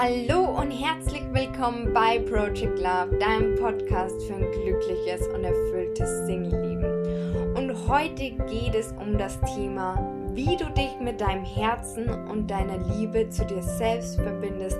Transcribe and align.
Hallo 0.00 0.44
und 0.44 0.70
herzlich 0.70 1.24
willkommen 1.32 1.92
bei 1.92 2.20
Project 2.20 2.78
Love, 2.78 3.18
deinem 3.18 3.56
Podcast 3.56 4.14
für 4.28 4.34
ein 4.34 4.48
glückliches 4.52 5.26
und 5.26 5.42
erfülltes 5.42 6.24
Single-Leben. 6.24 7.56
Und 7.56 7.88
heute 7.88 8.30
geht 8.46 8.76
es 8.76 8.92
um 8.92 9.18
das 9.18 9.40
Thema, 9.40 9.96
wie 10.34 10.56
du 10.56 10.70
dich 10.70 11.00
mit 11.00 11.20
deinem 11.20 11.44
Herzen 11.44 12.08
und 12.28 12.46
deiner 12.46 12.78
Liebe 12.94 13.28
zu 13.28 13.44
dir 13.44 13.60
selbst 13.60 14.14
verbindest 14.20 14.78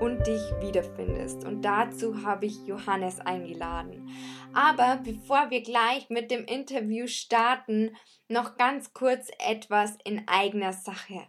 und 0.00 0.26
dich 0.26 0.42
wiederfindest. 0.60 1.46
Und 1.46 1.62
dazu 1.62 2.22
habe 2.22 2.44
ich 2.44 2.66
Johannes 2.66 3.20
eingeladen. 3.20 4.10
Aber 4.52 5.00
bevor 5.02 5.48
wir 5.48 5.62
gleich 5.62 6.10
mit 6.10 6.30
dem 6.30 6.44
Interview 6.44 7.06
starten, 7.06 7.96
noch 8.28 8.58
ganz 8.58 8.92
kurz 8.92 9.30
etwas 9.38 9.96
in 10.04 10.28
eigener 10.28 10.74
Sache. 10.74 11.22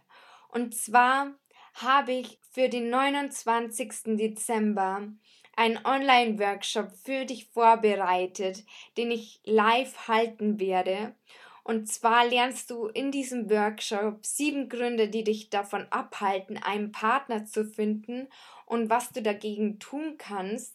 Und 0.50 0.74
zwar 0.74 1.28
habe 1.74 2.12
ich 2.12 2.39
für 2.50 2.68
den 2.68 2.90
29. 2.90 4.16
Dezember 4.16 5.08
einen 5.56 5.84
Online-Workshop 5.84 6.90
für 7.04 7.24
dich 7.24 7.46
vorbereitet, 7.46 8.64
den 8.96 9.10
ich 9.10 9.40
live 9.44 10.08
halten 10.08 10.58
werde. 10.58 11.14
Und 11.62 11.86
zwar 11.86 12.26
lernst 12.26 12.70
du 12.70 12.86
in 12.86 13.12
diesem 13.12 13.50
Workshop 13.50 14.24
sieben 14.24 14.68
Gründe, 14.68 15.08
die 15.08 15.22
dich 15.22 15.50
davon 15.50 15.86
abhalten, 15.90 16.56
einen 16.56 16.90
Partner 16.90 17.44
zu 17.44 17.64
finden 17.64 18.28
und 18.66 18.90
was 18.90 19.10
du 19.10 19.22
dagegen 19.22 19.78
tun 19.78 20.16
kannst. 20.18 20.74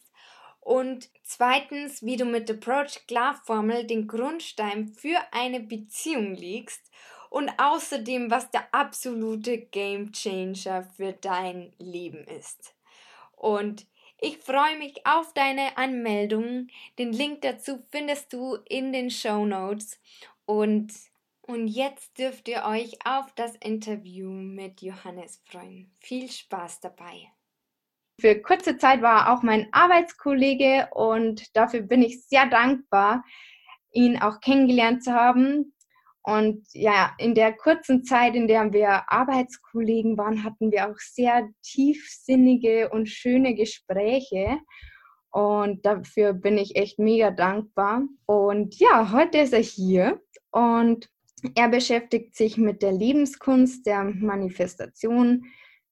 Und 0.60 1.10
zweitens, 1.22 2.02
wie 2.02 2.16
du 2.16 2.24
mit 2.24 2.48
der 2.48 2.54
Project 2.54 3.10
Love 3.10 3.40
Formel 3.44 3.86
den 3.86 4.06
Grundstein 4.06 4.88
für 4.88 5.18
eine 5.32 5.60
Beziehung 5.60 6.34
legst 6.34 6.90
und 7.30 7.50
außerdem, 7.58 8.30
was 8.30 8.50
der 8.50 8.72
absolute 8.72 9.58
Game 9.58 10.12
Changer 10.12 10.84
für 10.96 11.12
dein 11.12 11.72
Leben 11.78 12.24
ist. 12.24 12.74
Und 13.32 13.86
ich 14.18 14.38
freue 14.38 14.78
mich 14.78 15.06
auf 15.06 15.34
deine 15.34 15.76
Anmeldung. 15.76 16.68
Den 16.98 17.12
Link 17.12 17.42
dazu 17.42 17.82
findest 17.90 18.32
du 18.32 18.56
in 18.68 18.92
den 18.92 19.10
Show 19.10 19.44
Notes. 19.44 20.00
Und, 20.46 20.92
und 21.42 21.68
jetzt 21.68 22.18
dürft 22.18 22.48
ihr 22.48 22.64
euch 22.64 22.98
auf 23.04 23.30
das 23.34 23.56
Interview 23.56 24.30
mit 24.30 24.80
Johannes 24.80 25.42
freuen. 25.44 25.90
Viel 26.00 26.30
Spaß 26.30 26.80
dabei. 26.80 27.30
Für 28.18 28.40
kurze 28.40 28.78
Zeit 28.78 29.02
war 29.02 29.26
er 29.26 29.32
auch 29.34 29.42
mein 29.42 29.68
Arbeitskollege 29.72 30.88
und 30.94 31.54
dafür 31.54 31.82
bin 31.82 32.00
ich 32.00 32.24
sehr 32.24 32.46
dankbar, 32.46 33.22
ihn 33.92 34.18
auch 34.22 34.40
kennengelernt 34.40 35.04
zu 35.04 35.12
haben. 35.12 35.74
Und 36.26 36.66
ja, 36.72 37.14
in 37.18 37.36
der 37.36 37.52
kurzen 37.52 38.02
Zeit, 38.02 38.34
in 38.34 38.48
der 38.48 38.72
wir 38.72 39.12
Arbeitskollegen 39.12 40.18
waren, 40.18 40.42
hatten 40.42 40.72
wir 40.72 40.90
auch 40.90 40.98
sehr 40.98 41.48
tiefsinnige 41.62 42.90
und 42.90 43.08
schöne 43.08 43.54
Gespräche. 43.54 44.58
Und 45.30 45.86
dafür 45.86 46.32
bin 46.32 46.58
ich 46.58 46.74
echt 46.74 46.98
mega 46.98 47.30
dankbar. 47.30 48.02
Und 48.26 48.76
ja, 48.80 49.12
heute 49.12 49.38
ist 49.38 49.52
er 49.52 49.60
hier 49.60 50.20
und 50.50 51.08
er 51.54 51.68
beschäftigt 51.68 52.34
sich 52.34 52.56
mit 52.56 52.82
der 52.82 52.92
Lebenskunst, 52.92 53.86
der 53.86 54.02
Manifestation, 54.02 55.44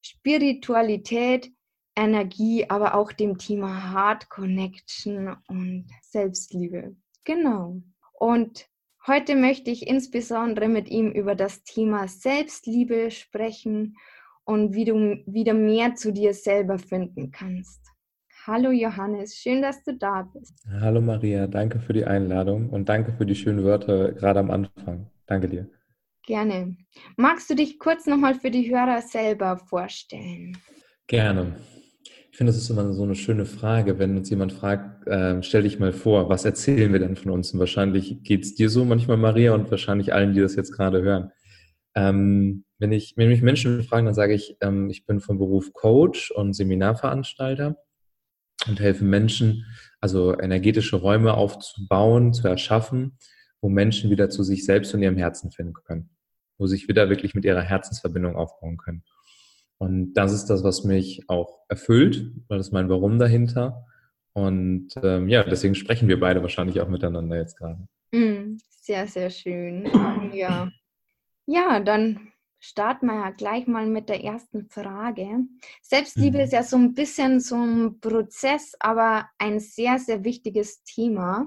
Spiritualität, 0.02 1.52
Energie, 1.94 2.68
aber 2.68 2.96
auch 2.96 3.12
dem 3.12 3.38
Thema 3.38 3.92
Heart 3.92 4.28
Connection 4.30 5.36
und 5.46 5.86
Selbstliebe. 6.02 6.96
Genau. 7.22 7.82
Und 8.18 8.68
Heute 9.06 9.36
möchte 9.36 9.70
ich 9.70 9.86
insbesondere 9.86 10.66
mit 10.66 10.88
ihm 10.88 11.10
über 11.10 11.34
das 11.34 11.62
Thema 11.62 12.08
Selbstliebe 12.08 13.10
sprechen 13.10 13.98
und 14.44 14.74
wie 14.74 14.86
du 14.86 15.22
wieder 15.26 15.52
mehr 15.52 15.94
zu 15.94 16.10
dir 16.10 16.32
selber 16.32 16.78
finden 16.78 17.30
kannst. 17.30 17.82
Hallo 18.46 18.70
Johannes, 18.70 19.36
schön, 19.36 19.60
dass 19.60 19.82
du 19.84 19.94
da 19.94 20.22
bist. 20.22 20.54
Hallo 20.80 21.02
Maria, 21.02 21.46
danke 21.46 21.80
für 21.80 21.92
die 21.92 22.06
Einladung 22.06 22.70
und 22.70 22.88
danke 22.88 23.12
für 23.12 23.26
die 23.26 23.34
schönen 23.34 23.62
Wörter 23.62 24.12
gerade 24.12 24.40
am 24.40 24.50
Anfang. 24.50 25.10
Danke 25.26 25.48
dir. 25.50 25.68
Gerne. 26.26 26.74
Magst 27.18 27.50
du 27.50 27.54
dich 27.54 27.78
kurz 27.78 28.06
nochmal 28.06 28.34
für 28.34 28.50
die 28.50 28.70
Hörer 28.70 29.02
selber 29.02 29.58
vorstellen? 29.58 30.56
Gerne. 31.06 31.56
Ich 32.34 32.38
finde, 32.38 32.52
das 32.52 32.60
ist 32.60 32.68
immer 32.68 32.92
so 32.92 33.04
eine 33.04 33.14
schöne 33.14 33.46
Frage, 33.46 34.00
wenn 34.00 34.16
uns 34.16 34.28
jemand 34.28 34.52
fragt, 34.52 35.06
äh, 35.06 35.40
stell 35.44 35.62
dich 35.62 35.78
mal 35.78 35.92
vor, 35.92 36.28
was 36.28 36.44
erzählen 36.44 36.92
wir 36.92 36.98
denn 36.98 37.14
von 37.14 37.30
uns? 37.30 37.52
Und 37.52 37.60
wahrscheinlich 37.60 38.24
geht 38.24 38.42
es 38.42 38.56
dir 38.56 38.70
so 38.70 38.84
manchmal, 38.84 39.18
Maria, 39.18 39.54
und 39.54 39.70
wahrscheinlich 39.70 40.12
allen, 40.12 40.34
die 40.34 40.40
das 40.40 40.56
jetzt 40.56 40.72
gerade 40.72 41.00
hören. 41.00 41.30
Ähm, 41.94 42.64
wenn, 42.80 42.90
ich, 42.90 43.16
wenn 43.16 43.28
mich 43.28 43.40
Menschen 43.40 43.84
fragen, 43.84 44.06
dann 44.06 44.16
sage 44.16 44.34
ich, 44.34 44.56
ähm, 44.62 44.90
ich 44.90 45.06
bin 45.06 45.20
vom 45.20 45.38
Beruf 45.38 45.72
Coach 45.74 46.32
und 46.32 46.54
Seminarveranstalter 46.54 47.76
und 48.66 48.80
helfe 48.80 49.04
Menschen, 49.04 49.64
also 50.00 50.36
energetische 50.36 50.96
Räume 50.96 51.34
aufzubauen, 51.34 52.32
zu 52.32 52.48
erschaffen, 52.48 53.16
wo 53.60 53.68
Menschen 53.68 54.10
wieder 54.10 54.28
zu 54.28 54.42
sich 54.42 54.64
selbst 54.64 54.92
und 54.92 55.02
ihrem 55.02 55.18
Herzen 55.18 55.52
finden 55.52 55.74
können, 55.74 56.10
wo 56.58 56.66
sich 56.66 56.88
wieder 56.88 57.08
wirklich 57.08 57.36
mit 57.36 57.44
ihrer 57.44 57.62
Herzensverbindung 57.62 58.34
aufbauen 58.34 58.76
können. 58.76 59.04
Und 59.84 60.14
das 60.14 60.32
ist 60.32 60.46
das, 60.46 60.64
was 60.64 60.82
mich 60.82 61.28
auch 61.28 61.58
erfüllt, 61.68 62.32
weil 62.48 62.56
das 62.56 62.68
ist 62.68 62.72
mein 62.72 62.88
Warum 62.88 63.18
dahinter. 63.18 63.84
Und 64.32 64.88
ähm, 65.02 65.28
ja, 65.28 65.44
deswegen 65.44 65.74
sprechen 65.74 66.08
wir 66.08 66.18
beide 66.18 66.40
wahrscheinlich 66.40 66.80
auch 66.80 66.88
miteinander 66.88 67.36
jetzt 67.36 67.58
gerade. 67.58 67.86
Mm, 68.10 68.56
sehr, 68.70 69.06
sehr 69.06 69.28
schön. 69.28 69.84
ja. 70.32 70.70
ja, 71.44 71.80
dann 71.80 72.32
starten 72.60 73.06
wir 73.06 73.14
ja 73.14 73.30
gleich 73.30 73.66
mal 73.66 73.86
mit 73.86 74.08
der 74.08 74.24
ersten 74.24 74.70
Frage. 74.70 75.40
Selbstliebe 75.82 76.38
mhm. 76.38 76.44
ist 76.44 76.52
ja 76.54 76.62
so 76.62 76.78
ein 76.78 76.94
bisschen 76.94 77.38
so 77.40 77.56
ein 77.56 78.00
Prozess, 78.00 78.72
aber 78.80 79.28
ein 79.36 79.60
sehr, 79.60 79.98
sehr 79.98 80.24
wichtiges 80.24 80.82
Thema. 80.84 81.46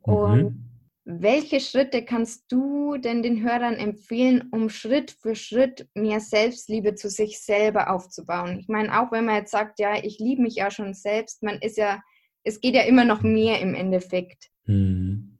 Und 0.00 0.42
mhm. 0.42 0.69
Welche 1.04 1.60
Schritte 1.60 2.04
kannst 2.04 2.52
du 2.52 2.98
denn 2.98 3.22
den 3.22 3.42
Hörern 3.42 3.74
empfehlen, 3.74 4.48
um 4.50 4.68
Schritt 4.68 5.10
für 5.10 5.34
Schritt 5.34 5.88
mehr 5.94 6.20
Selbstliebe 6.20 6.94
zu 6.94 7.08
sich 7.08 7.40
selber 7.40 7.90
aufzubauen? 7.92 8.58
Ich 8.60 8.68
meine, 8.68 9.00
auch 9.00 9.10
wenn 9.10 9.24
man 9.24 9.36
jetzt 9.36 9.50
sagt, 9.50 9.80
ja, 9.80 9.94
ich 10.02 10.18
liebe 10.18 10.42
mich 10.42 10.56
ja 10.56 10.70
schon 10.70 10.92
selbst, 10.92 11.42
man 11.42 11.58
ist 11.62 11.78
ja, 11.78 12.00
es 12.44 12.60
geht 12.60 12.74
ja 12.74 12.82
immer 12.82 13.04
noch 13.04 13.22
mehr 13.22 13.60
im 13.60 13.74
Endeffekt. 13.74 14.50
Mhm. 14.66 15.38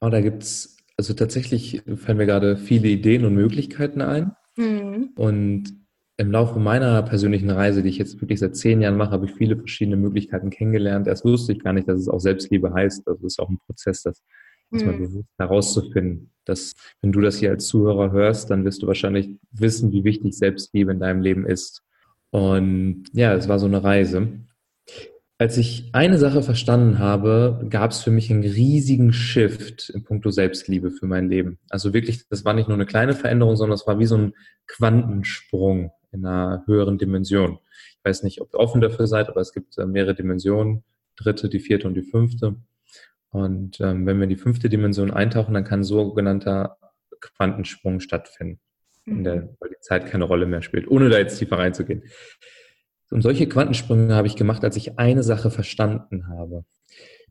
Oh, 0.00 0.08
da 0.08 0.20
gibt 0.20 0.42
es, 0.42 0.78
also 0.96 1.14
tatsächlich 1.14 1.82
fallen 1.96 2.18
mir 2.18 2.26
gerade 2.26 2.56
viele 2.56 2.88
Ideen 2.88 3.24
und 3.24 3.34
Möglichkeiten 3.34 4.00
ein. 4.00 4.32
Mhm. 4.56 5.10
Und 5.14 5.80
im 6.16 6.32
Laufe 6.32 6.58
meiner 6.58 7.02
persönlichen 7.02 7.50
Reise, 7.50 7.82
die 7.82 7.88
ich 7.88 7.98
jetzt 7.98 8.20
wirklich 8.20 8.40
seit 8.40 8.54
zehn 8.56 8.82
Jahren 8.82 8.98
mache, 8.98 9.12
habe 9.12 9.24
ich 9.24 9.32
viele 9.32 9.56
verschiedene 9.56 9.96
Möglichkeiten 9.96 10.50
kennengelernt. 10.50 11.06
Erst 11.06 11.24
wusste 11.24 11.52
ich 11.52 11.60
gar 11.60 11.72
nicht, 11.72 11.88
dass 11.88 11.98
es 11.98 12.08
auch 12.08 12.18
Selbstliebe 12.18 12.74
heißt. 12.74 13.08
Also 13.08 13.26
es 13.26 13.34
ist 13.34 13.40
auch 13.40 13.48
ein 13.48 13.58
Prozess, 13.64 14.02
das 14.02 14.22
erstmal 14.72 14.94
mhm. 14.96 15.02
bewusst 15.02 15.28
herauszufinden. 15.38 16.30
Dass, 16.44 16.72
wenn 17.00 17.12
du 17.12 17.20
das 17.20 17.38
hier 17.38 17.50
als 17.50 17.66
Zuhörer 17.66 18.12
hörst, 18.12 18.50
dann 18.50 18.64
wirst 18.64 18.82
du 18.82 18.86
wahrscheinlich 18.86 19.28
wissen, 19.52 19.92
wie 19.92 20.04
wichtig 20.04 20.36
Selbstliebe 20.36 20.90
in 20.90 21.00
deinem 21.00 21.20
Leben 21.20 21.46
ist. 21.46 21.82
Und 22.30 23.04
ja, 23.12 23.34
es 23.34 23.48
war 23.48 23.58
so 23.58 23.66
eine 23.66 23.84
Reise. 23.84 24.28
Als 25.38 25.56
ich 25.56 25.88
eine 25.92 26.18
Sache 26.18 26.42
verstanden 26.42 26.98
habe, 26.98 27.66
gab 27.70 27.92
es 27.92 28.02
für 28.02 28.10
mich 28.10 28.30
einen 28.30 28.42
riesigen 28.42 29.12
Shift 29.12 29.88
in 29.88 30.04
puncto 30.04 30.30
Selbstliebe 30.30 30.90
für 30.90 31.06
mein 31.06 31.30
Leben. 31.30 31.58
Also 31.70 31.94
wirklich, 31.94 32.28
das 32.28 32.44
war 32.44 32.52
nicht 32.52 32.68
nur 32.68 32.76
eine 32.76 32.84
kleine 32.84 33.14
Veränderung, 33.14 33.56
sondern 33.56 33.74
es 33.74 33.86
war 33.86 33.98
wie 33.98 34.06
so 34.06 34.16
ein 34.16 34.34
Quantensprung 34.66 35.92
in 36.12 36.26
einer 36.26 36.64
höheren 36.66 36.98
Dimension. 36.98 37.58
Ich 37.98 38.04
weiß 38.04 38.22
nicht, 38.22 38.40
ob 38.42 38.52
ihr 38.52 38.58
offen 38.58 38.80
dafür 38.82 39.06
seid, 39.06 39.28
aber 39.28 39.40
es 39.40 39.52
gibt 39.52 39.78
äh, 39.78 39.86
mehrere 39.86 40.14
Dimensionen, 40.14 40.84
dritte, 41.16 41.48
die 41.48 41.60
vierte 41.60 41.86
und 41.88 41.94
die 41.94 42.02
fünfte. 42.02 42.56
Und 43.30 43.80
ähm, 43.80 44.06
wenn 44.06 44.18
wir 44.18 44.24
in 44.24 44.30
die 44.30 44.36
fünfte 44.36 44.68
Dimension 44.68 45.10
eintauchen, 45.10 45.54
dann 45.54 45.64
kann 45.64 45.80
ein 45.80 45.84
sogenannter 45.84 46.76
Quantensprung 47.20 48.00
stattfinden, 48.00 48.60
in 49.06 49.24
der, 49.24 49.36
mhm. 49.36 49.48
weil 49.60 49.70
die 49.70 49.80
Zeit 49.80 50.06
keine 50.06 50.24
Rolle 50.24 50.46
mehr 50.46 50.62
spielt, 50.62 50.88
ohne 50.88 51.08
da 51.08 51.18
jetzt 51.18 51.38
tiefer 51.38 51.58
reinzugehen. 51.58 52.02
Und 53.10 53.22
solche 53.22 53.48
Quantensprünge 53.48 54.14
habe 54.14 54.26
ich 54.26 54.36
gemacht, 54.36 54.64
als 54.64 54.76
ich 54.76 54.98
eine 54.98 55.22
Sache 55.22 55.50
verstanden 55.50 56.28
habe, 56.28 56.64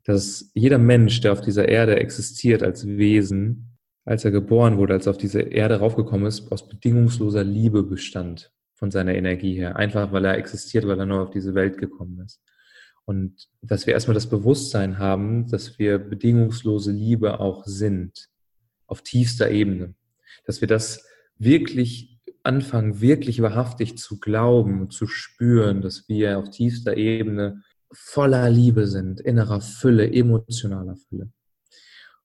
dass 0.03 0.51
jeder 0.53 0.77
Mensch, 0.77 1.21
der 1.21 1.31
auf 1.31 1.41
dieser 1.41 1.67
Erde 1.67 1.97
existiert 1.97 2.63
als 2.63 2.85
Wesen, 2.87 3.77
als 4.05 4.25
er 4.25 4.31
geboren 4.31 4.77
wurde, 4.77 4.93
als 4.93 5.05
er 5.05 5.11
auf 5.11 5.17
diese 5.17 5.41
Erde 5.41 5.79
raufgekommen 5.79 6.25
ist, 6.25 6.51
aus 6.51 6.67
bedingungsloser 6.67 7.43
Liebe 7.43 7.83
bestand 7.83 8.51
von 8.73 8.91
seiner 8.91 9.15
Energie 9.15 9.55
her. 9.55 9.75
Einfach 9.75 10.11
weil 10.11 10.25
er 10.25 10.37
existiert, 10.37 10.87
weil 10.87 10.99
er 10.99 11.05
nur 11.05 11.21
auf 11.21 11.31
diese 11.31 11.53
Welt 11.53 11.77
gekommen 11.77 12.21
ist. 12.25 12.41
Und 13.09 13.47
dass 13.63 13.87
wir 13.87 13.95
erstmal 13.95 14.13
das 14.13 14.29
Bewusstsein 14.29 14.99
haben, 14.99 15.49
dass 15.49 15.79
wir 15.79 15.97
bedingungslose 15.97 16.91
Liebe 16.91 17.39
auch 17.39 17.65
sind, 17.65 18.29
auf 18.85 19.01
tiefster 19.01 19.49
Ebene. 19.49 19.95
Dass 20.45 20.61
wir 20.61 20.67
das 20.67 21.07
wirklich 21.39 22.19
anfangen, 22.43 23.01
wirklich 23.01 23.41
wahrhaftig 23.41 23.97
zu 23.97 24.19
glauben 24.19 24.91
zu 24.91 25.07
spüren, 25.07 25.81
dass 25.81 26.07
wir 26.07 26.37
auf 26.37 26.51
tiefster 26.51 26.97
Ebene 26.97 27.63
voller 27.91 28.47
Liebe 28.51 28.85
sind, 28.85 29.21
innerer 29.21 29.61
Fülle, 29.61 30.13
emotionaler 30.13 30.95
Fülle. 30.95 31.31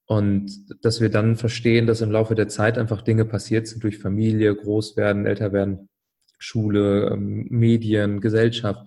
Und 0.04 0.84
dass 0.84 1.00
wir 1.00 1.08
dann 1.08 1.36
verstehen, 1.36 1.86
dass 1.86 2.02
im 2.02 2.10
Laufe 2.10 2.34
der 2.34 2.48
Zeit 2.48 2.76
einfach 2.76 3.00
Dinge 3.00 3.24
passiert 3.24 3.68
sind 3.68 3.82
durch 3.84 3.96
Familie, 3.96 4.54
Großwerden, 4.54 5.24
älter 5.24 5.54
werden, 5.54 5.88
Schule, 6.36 7.08
ähm, 7.10 7.46
Medien, 7.48 8.20
Gesellschaft, 8.20 8.86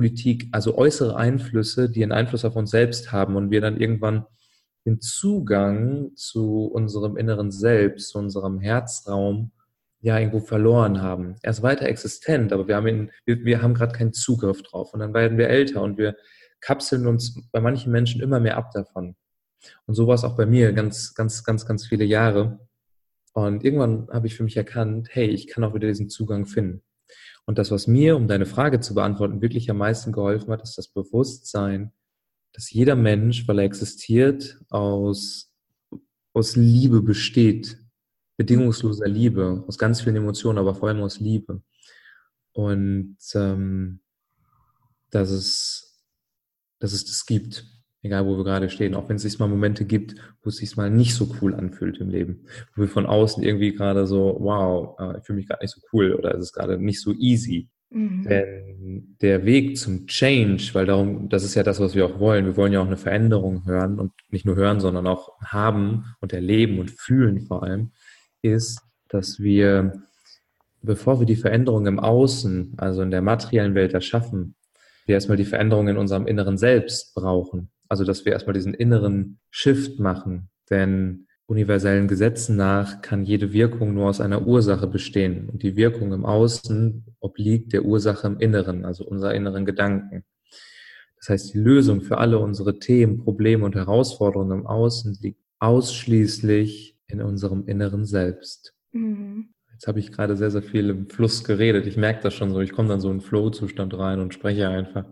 Politik, 0.00 0.48
also 0.50 0.78
äußere 0.78 1.14
Einflüsse, 1.14 1.90
die 1.90 2.02
einen 2.02 2.12
Einfluss 2.12 2.46
auf 2.46 2.56
uns 2.56 2.70
selbst 2.70 3.12
haben 3.12 3.36
und 3.36 3.50
wir 3.50 3.60
dann 3.60 3.78
irgendwann 3.78 4.24
den 4.86 4.98
Zugang 5.02 6.12
zu 6.16 6.64
unserem 6.72 7.18
inneren 7.18 7.50
Selbst, 7.50 8.08
zu 8.08 8.18
unserem 8.18 8.60
Herzraum 8.60 9.50
ja 10.00 10.18
irgendwo 10.18 10.40
verloren 10.40 11.02
haben. 11.02 11.36
Er 11.42 11.50
ist 11.50 11.62
weiter 11.62 11.84
existent, 11.84 12.50
aber 12.54 12.66
wir 12.66 12.76
haben 12.76 12.86
ihn, 12.86 13.10
wir, 13.26 13.44
wir 13.44 13.60
haben 13.60 13.74
gerade 13.74 13.92
keinen 13.92 14.14
Zugriff 14.14 14.62
drauf. 14.62 14.94
Und 14.94 15.00
dann 15.00 15.12
werden 15.12 15.36
wir 15.36 15.50
älter 15.50 15.82
und 15.82 15.98
wir 15.98 16.16
kapseln 16.62 17.06
uns 17.06 17.38
bei 17.52 17.60
manchen 17.60 17.92
Menschen 17.92 18.22
immer 18.22 18.40
mehr 18.40 18.56
ab 18.56 18.70
davon. 18.72 19.16
Und 19.84 19.96
so 19.96 20.06
war 20.06 20.14
es 20.14 20.24
auch 20.24 20.34
bei 20.34 20.46
mir 20.46 20.72
ganz, 20.72 21.12
ganz, 21.12 21.44
ganz, 21.44 21.66
ganz 21.66 21.86
viele 21.86 22.06
Jahre. 22.06 22.58
Und 23.34 23.64
irgendwann 23.64 24.08
habe 24.10 24.28
ich 24.28 24.34
für 24.34 24.44
mich 24.44 24.56
erkannt, 24.56 25.08
hey, 25.10 25.26
ich 25.26 25.46
kann 25.46 25.62
auch 25.62 25.74
wieder 25.74 25.88
diesen 25.88 26.08
Zugang 26.08 26.46
finden. 26.46 26.80
Und 27.50 27.58
das, 27.58 27.72
was 27.72 27.88
mir, 27.88 28.14
um 28.14 28.28
deine 28.28 28.46
Frage 28.46 28.78
zu 28.78 28.94
beantworten, 28.94 29.42
wirklich 29.42 29.68
am 29.72 29.78
meisten 29.78 30.12
geholfen 30.12 30.52
hat, 30.52 30.62
ist 30.62 30.78
das 30.78 30.86
Bewusstsein, 30.86 31.90
dass 32.52 32.70
jeder 32.70 32.94
Mensch, 32.94 33.48
weil 33.48 33.58
er 33.58 33.64
existiert, 33.64 34.60
aus, 34.70 35.52
aus 36.32 36.54
Liebe 36.54 37.02
besteht, 37.02 37.76
bedingungsloser 38.36 39.08
Liebe, 39.08 39.64
aus 39.66 39.78
ganz 39.78 40.00
vielen 40.00 40.14
Emotionen, 40.14 40.58
aber 40.58 40.76
vor 40.76 40.90
allem 40.90 41.02
aus 41.02 41.18
Liebe. 41.18 41.60
Und 42.52 43.16
ähm, 43.34 43.98
dass, 45.10 45.30
es, 45.30 46.04
dass 46.78 46.92
es 46.92 47.04
das 47.04 47.26
gibt, 47.26 47.66
egal 48.02 48.26
wo 48.26 48.36
wir 48.36 48.44
gerade 48.44 48.70
stehen, 48.70 48.94
auch 48.94 49.08
wenn 49.08 49.16
es 49.16 49.22
sich 49.22 49.38
mal 49.38 49.48
Momente 49.48 49.84
gibt, 49.84 50.14
wo 50.42 50.48
es 50.48 50.56
sich 50.56 50.76
mal 50.76 50.90
nicht 50.90 51.14
so 51.14 51.34
cool 51.40 51.54
anfühlt 51.54 51.98
im 51.98 52.08
Leben, 52.08 52.46
wo 52.74 52.82
wir 52.82 52.88
von 52.88 53.06
außen 53.06 53.42
irgendwie 53.42 53.72
gerade 53.72 54.06
so, 54.06 54.36
wow, 54.40 54.96
äh, 54.98 55.18
ich 55.18 55.24
fühle 55.24 55.36
mich 55.38 55.48
gerade 55.48 55.62
nicht 55.62 55.74
so 55.74 55.80
cool 55.92 56.14
oder 56.14 56.34
es 56.34 56.44
ist 56.44 56.52
gerade 56.52 56.78
nicht 56.78 57.00
so 57.00 57.12
easy. 57.12 57.68
Mhm. 57.90 58.22
Denn 58.22 59.16
der 59.20 59.44
Weg 59.44 59.76
zum 59.76 60.06
Change, 60.06 60.70
weil 60.72 60.86
darum, 60.86 61.28
das 61.28 61.44
ist 61.44 61.56
ja 61.56 61.62
das, 61.62 61.80
was 61.80 61.94
wir 61.94 62.06
auch 62.06 62.20
wollen. 62.20 62.46
Wir 62.46 62.56
wollen 62.56 62.72
ja 62.72 62.80
auch 62.80 62.86
eine 62.86 62.96
Veränderung 62.96 63.66
hören 63.66 63.98
und 63.98 64.12
nicht 64.30 64.46
nur 64.46 64.56
hören, 64.56 64.80
sondern 64.80 65.06
auch 65.06 65.32
haben 65.44 66.04
und 66.20 66.32
erleben 66.32 66.78
und 66.78 66.90
fühlen 66.90 67.40
vor 67.40 67.64
allem, 67.64 67.90
ist, 68.42 68.80
dass 69.08 69.40
wir, 69.40 70.02
bevor 70.82 71.18
wir 71.18 71.26
die 71.26 71.36
Veränderung 71.36 71.86
im 71.86 71.98
Außen, 71.98 72.74
also 72.76 73.02
in 73.02 73.10
der 73.10 73.22
materiellen 73.22 73.74
Welt 73.74 73.92
erschaffen, 73.92 74.54
wir 75.06 75.14
erstmal 75.14 75.36
die 75.36 75.44
Veränderung 75.44 75.88
in 75.88 75.96
unserem 75.96 76.28
inneren 76.28 76.56
Selbst 76.56 77.14
brauchen. 77.14 77.70
Also, 77.90 78.04
dass 78.04 78.24
wir 78.24 78.32
erstmal 78.32 78.54
diesen 78.54 78.72
inneren 78.72 79.40
Shift 79.50 79.98
machen. 79.98 80.48
Denn 80.70 81.26
universellen 81.46 82.06
Gesetzen 82.06 82.56
nach 82.56 83.02
kann 83.02 83.24
jede 83.24 83.52
Wirkung 83.52 83.92
nur 83.92 84.08
aus 84.08 84.20
einer 84.20 84.46
Ursache 84.46 84.86
bestehen. 84.86 85.50
Und 85.50 85.64
die 85.64 85.74
Wirkung 85.74 86.12
im 86.12 86.24
Außen 86.24 87.04
obliegt 87.18 87.72
der 87.72 87.84
Ursache 87.84 88.28
im 88.28 88.38
Inneren, 88.38 88.84
also 88.84 89.04
unserer 89.04 89.34
inneren 89.34 89.66
Gedanken. 89.66 90.24
Das 91.16 91.30
heißt, 91.30 91.52
die 91.52 91.58
Lösung 91.58 92.00
für 92.00 92.18
alle 92.18 92.38
unsere 92.38 92.78
Themen, 92.78 93.18
Probleme 93.18 93.64
und 93.64 93.74
Herausforderungen 93.74 94.60
im 94.60 94.66
Außen 94.66 95.18
liegt 95.20 95.42
ausschließlich 95.58 96.96
in 97.08 97.20
unserem 97.20 97.66
inneren 97.66 98.06
Selbst. 98.06 98.74
Mhm. 98.92 99.52
Jetzt 99.80 99.86
habe 99.86 99.98
ich 99.98 100.12
gerade 100.12 100.36
sehr, 100.36 100.50
sehr 100.50 100.62
viel 100.62 100.90
im 100.90 101.08
Fluss 101.08 101.42
geredet. 101.42 101.86
Ich 101.86 101.96
merke 101.96 102.20
das 102.20 102.34
schon 102.34 102.52
so. 102.52 102.60
Ich 102.60 102.72
komme 102.72 102.90
dann 102.90 103.00
so 103.00 103.10
in 103.10 103.22
Flow-Zustand 103.22 103.96
rein 103.96 104.20
und 104.20 104.34
spreche 104.34 104.68
einfach. 104.68 105.06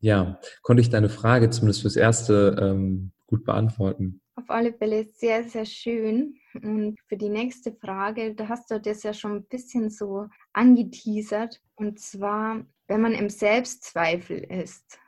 Ja, 0.00 0.40
konnte 0.62 0.80
ich 0.80 0.90
deine 0.90 1.08
Frage 1.08 1.48
zumindest 1.50 1.82
fürs 1.82 1.94
Erste 1.94 2.56
ähm, 2.60 3.12
gut 3.28 3.44
beantworten? 3.44 4.20
Auf 4.34 4.50
alle 4.50 4.72
Fälle 4.72 5.06
sehr, 5.12 5.44
sehr 5.44 5.64
schön. 5.64 6.34
Und 6.60 6.98
für 7.06 7.16
die 7.16 7.28
nächste 7.28 7.72
Frage, 7.72 8.34
da 8.34 8.48
hast 8.48 8.72
du 8.72 8.80
das 8.80 9.04
ja 9.04 9.14
schon 9.14 9.36
ein 9.36 9.44
bisschen 9.44 9.90
so 9.90 10.26
angeteasert. 10.54 11.60
Und 11.76 12.00
zwar, 12.00 12.66
wenn 12.88 13.02
man 13.02 13.12
im 13.12 13.30
Selbstzweifel 13.30 14.38
ist. 14.38 14.98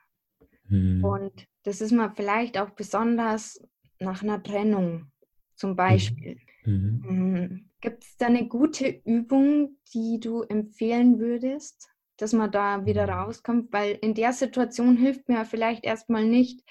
Hm. 0.68 1.02
Und 1.02 1.48
das 1.64 1.80
ist 1.80 1.90
man 1.90 2.14
vielleicht 2.14 2.56
auch 2.56 2.70
besonders 2.70 3.60
nach 3.98 4.22
einer 4.22 4.40
Trennung 4.40 5.10
zum 5.56 5.70
mhm. 5.70 5.76
Beispiel. 5.76 6.38
Mhm. 6.64 7.02
Hm, 7.04 7.70
Gibt 7.82 8.04
es 8.04 8.16
da 8.16 8.26
eine 8.26 8.46
gute 8.46 8.88
Übung, 9.04 9.76
die 9.92 10.20
du 10.20 10.42
empfehlen 10.42 11.18
würdest, 11.18 11.90
dass 12.16 12.32
man 12.32 12.50
da 12.50 12.86
wieder 12.86 13.06
mhm. 13.06 13.12
rauskommt? 13.12 13.72
Weil 13.72 13.98
in 14.00 14.14
der 14.14 14.32
Situation 14.32 14.96
hilft 14.96 15.28
mir 15.28 15.44
vielleicht 15.44 15.84
erstmal 15.84 16.24
nicht, 16.24 16.62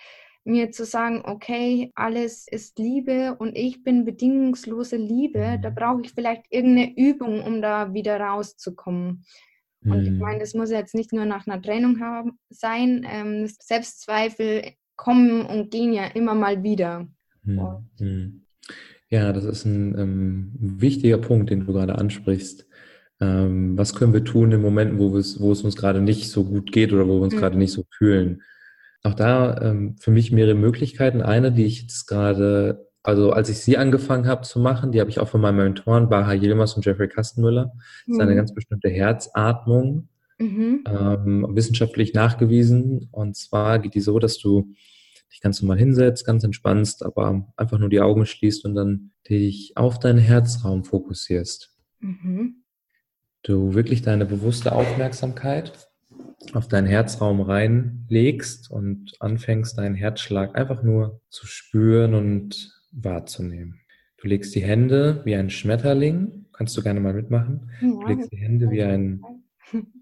mir 0.43 0.71
zu 0.71 0.85
sagen, 0.85 1.21
okay, 1.23 1.91
alles 1.93 2.47
ist 2.47 2.79
Liebe 2.79 3.35
und 3.37 3.55
ich 3.55 3.83
bin 3.83 4.05
bedingungslose 4.05 4.95
Liebe, 4.95 5.59
da 5.61 5.69
mhm. 5.69 5.75
brauche 5.75 6.01
ich 6.01 6.13
vielleicht 6.13 6.45
irgendeine 6.49 6.97
Übung, 6.97 7.43
um 7.43 7.61
da 7.61 7.93
wieder 7.93 8.19
rauszukommen. 8.19 9.25
Und 9.83 10.05
ich 10.05 10.11
meine, 10.11 10.35
mhm. 10.35 10.39
das 10.39 10.53
muss 10.53 10.69
jetzt 10.69 10.95
nicht 10.95 11.11
nur 11.11 11.25
nach 11.25 11.47
einer 11.47 11.61
Trennung 11.61 11.99
haben, 11.99 12.39
sein. 12.49 13.05
Ähm, 13.09 13.47
Selbstzweifel 13.47 14.73
kommen 14.95 15.45
und 15.45 15.71
gehen 15.71 15.91
ja 15.91 16.05
immer 16.05 16.35
mal 16.35 16.63
wieder. 16.63 17.07
Mhm. 17.99 18.45
Ja, 19.11 19.33
das 19.33 19.43
ist 19.43 19.65
ein 19.65 19.93
ähm, 19.99 20.51
wichtiger 20.57 21.17
Punkt, 21.17 21.49
den 21.49 21.65
du 21.65 21.73
gerade 21.73 21.97
ansprichst. 21.97 22.65
Ähm, 23.19 23.77
was 23.77 23.93
können 23.93 24.13
wir 24.13 24.23
tun 24.23 24.53
in 24.53 24.61
Momenten, 24.61 24.99
wo, 24.99 25.11
wo 25.11 25.17
es 25.17 25.35
uns 25.61 25.75
gerade 25.75 26.01
nicht 26.01 26.29
so 26.29 26.45
gut 26.45 26.71
geht 26.71 26.93
oder 26.93 27.07
wo 27.07 27.17
wir 27.17 27.23
uns 27.23 27.35
mhm. 27.35 27.39
gerade 27.39 27.57
nicht 27.57 27.73
so 27.73 27.83
fühlen? 27.91 28.41
Auch 29.03 29.13
da 29.13 29.59
ähm, 29.61 29.97
für 29.99 30.11
mich 30.11 30.31
mehrere 30.31 30.55
Möglichkeiten. 30.55 31.21
Eine, 31.21 31.51
die 31.51 31.65
ich 31.65 31.81
jetzt 31.81 32.07
gerade, 32.07 32.87
also 33.03 33.31
als 33.31 33.49
ich 33.49 33.59
sie 33.59 33.77
angefangen 33.77 34.27
habe 34.27 34.43
zu 34.43 34.59
machen, 34.59 34.93
die 34.93 35.01
habe 35.01 35.09
ich 35.09 35.19
auch 35.19 35.27
von 35.27 35.41
meinen 35.41 35.57
Mentoren 35.57 36.07
Baha 36.07 36.33
Yilmaz 36.33 36.73
und 36.75 36.85
Jeffrey 36.85 37.09
Kastenmüller. 37.09 37.73
Das 38.07 38.15
ist 38.15 38.21
eine 38.21 38.31
mhm. 38.31 38.37
ganz 38.37 38.53
bestimmte 38.53 38.89
Herzatmung, 38.89 40.07
mhm. 40.39 40.85
ähm, 40.87 41.47
wissenschaftlich 41.51 42.13
nachgewiesen. 42.13 43.09
Und 43.11 43.35
zwar 43.35 43.79
geht 43.79 43.93
die 43.93 44.01
so, 44.01 44.19
dass 44.19 44.37
du 44.37 44.71
dich 45.31 45.41
ganz 45.41 45.61
normal 45.61 45.77
hinsetzt, 45.77 46.25
ganz 46.25 46.43
entspannst, 46.43 47.03
aber 47.05 47.47
einfach 47.55 47.79
nur 47.79 47.89
die 47.89 48.01
Augen 48.01 48.25
schließt 48.25 48.65
und 48.65 48.75
dann 48.75 49.11
dich 49.29 49.73
auf 49.75 49.99
deinen 49.99 50.19
Herzraum 50.19 50.83
fokussierst. 50.83 51.75
Mhm. 51.99 52.63
Du 53.43 53.73
wirklich 53.73 54.01
deine 54.01 54.25
bewusste 54.25 54.73
Aufmerksamkeit 54.73 55.89
auf 56.53 56.67
deinen 56.67 56.87
Herzraum 56.87 57.41
reinlegst 57.41 58.71
und 58.71 59.13
anfängst, 59.19 59.77
deinen 59.77 59.95
Herzschlag 59.95 60.57
einfach 60.57 60.83
nur 60.83 61.21
zu 61.29 61.45
spüren 61.45 62.13
und 62.13 62.71
wahrzunehmen. 62.91 63.79
Du 64.17 64.27
legst 64.27 64.53
die 64.55 64.63
Hände 64.63 65.21
wie 65.23 65.35
ein 65.35 65.50
Schmetterling. 65.50 66.45
Kannst 66.53 66.77
du 66.77 66.83
gerne 66.83 67.00
mal 67.00 67.13
mitmachen. 67.13 67.71
Ja, 67.81 67.88
du 67.88 68.07
legst 68.07 68.31
die 68.31 68.38
Hände 68.38 68.69
wie 68.69 68.83
ein 68.83 69.23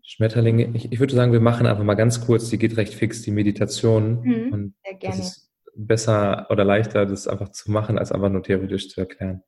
Schmetterling. 0.03 0.75
Ich, 0.75 0.91
ich, 0.91 0.99
würde 0.99 1.15
sagen, 1.15 1.31
wir 1.31 1.39
machen 1.39 1.67
einfach 1.67 1.83
mal 1.83 1.95
ganz 1.95 2.21
kurz, 2.21 2.49
die 2.49 2.57
geht 2.57 2.77
recht 2.77 2.93
fix, 2.93 3.21
die 3.21 3.31
Meditation. 3.31 4.21
Mhm, 4.21 4.53
und 4.53 4.75
sehr 4.83 4.95
gerne. 4.95 5.17
Das 5.17 5.27
ist 5.27 5.51
besser 5.75 6.47
oder 6.49 6.65
leichter, 6.65 7.05
das 7.05 7.27
einfach 7.27 7.49
zu 7.49 7.71
machen, 7.71 7.97
als 7.97 8.11
einfach 8.11 8.29
nur 8.29 8.43
theoretisch 8.43 8.89
zu 8.89 9.01
erklären. 9.01 9.43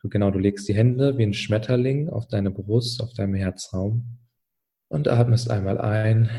Du, 0.00 0.08
genau, 0.08 0.30
du 0.30 0.38
legst 0.38 0.68
die 0.68 0.74
Hände 0.74 1.16
wie 1.16 1.22
ein 1.22 1.34
Schmetterling 1.34 2.08
auf 2.08 2.28
deine 2.28 2.50
Brust, 2.50 3.02
auf 3.02 3.12
deinem 3.14 3.34
Herzraum 3.34 4.18
und 4.88 5.08
atmest 5.08 5.50
einmal 5.50 5.78
ein 5.78 6.30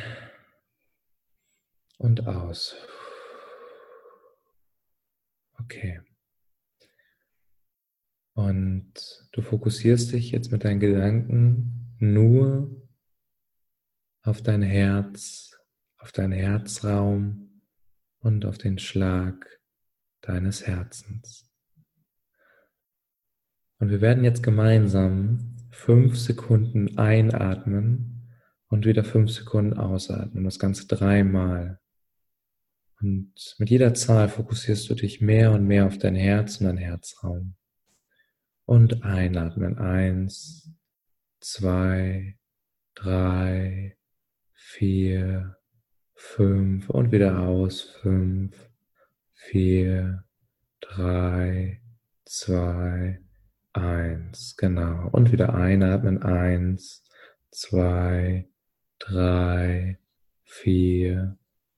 und 1.98 2.28
aus. 2.28 2.76
Okay. 5.60 6.02
Und 8.34 8.94
du 9.32 9.42
fokussierst 9.42 10.12
dich 10.12 10.32
jetzt 10.32 10.52
mit 10.52 10.64
deinen 10.64 10.82
Gedanken 10.82 11.75
nur 12.00 12.88
auf 14.22 14.42
dein 14.42 14.62
Herz, 14.62 15.58
auf 15.98 16.12
deinen 16.12 16.34
Herzraum 16.34 17.62
und 18.20 18.46
auf 18.46 18.58
den 18.58 18.80
Schlag 18.80 19.46
deines 20.22 20.66
Herzens. 20.66 21.52
Und 23.80 23.90
wir 23.90 24.02
werden 24.02 24.24
jetzt 24.24 24.42
gemeinsam 24.42 25.58
fünf 25.70 26.18
Sekunden 26.18 26.98
einatmen 26.98 28.32
und 28.68 28.86
wieder 28.86 29.04
fünf 29.04 29.32
Sekunden 29.32 29.74
ausatmen. 29.74 30.44
Das 30.44 30.60
Ganze 30.60 30.88
dreimal. 30.88 31.80
Und 33.02 33.56
mit 33.60 33.70
jeder 33.70 33.94
Zahl 33.94 34.30
fokussierst 34.30 34.90
du 34.90 34.96
dich 34.96 35.22
mehr 35.22 35.52
und 35.52 35.68
mehr 35.68 35.86
auf 35.86 35.98
dein 35.98 36.16
Herz 36.16 36.60
und 36.60 36.68
dein 36.68 36.78
Herzraum. 36.78 37.56
Und 38.66 39.04
einatmen. 39.04 39.78
Eins, 39.78 40.75
zwei, 41.40 42.38
drei, 42.96 43.98
vier, 44.54 45.58
fünf 46.14 46.90
und 46.90 47.12
wieder 47.12 47.40
aus. 47.40 47.82
Fünf, 48.02 48.70
vier, 49.34 50.24
drei, 50.80 51.82
zwei, 52.26 53.22
eins. 53.74 54.56
Genau. 54.58 55.10
Und 55.12 55.32
wieder 55.32 55.54
einatmen. 55.54 56.24
Eins, 56.24 57.04
zwei, 57.52 58.48
drei, 59.00 60.00
vier, 60.44 61.38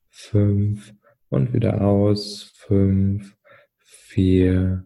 fünf 0.09 0.93
und 1.29 1.53
wieder 1.53 1.81
aus. 1.81 2.53
Fünf, 2.55 3.35
vier, 3.77 4.85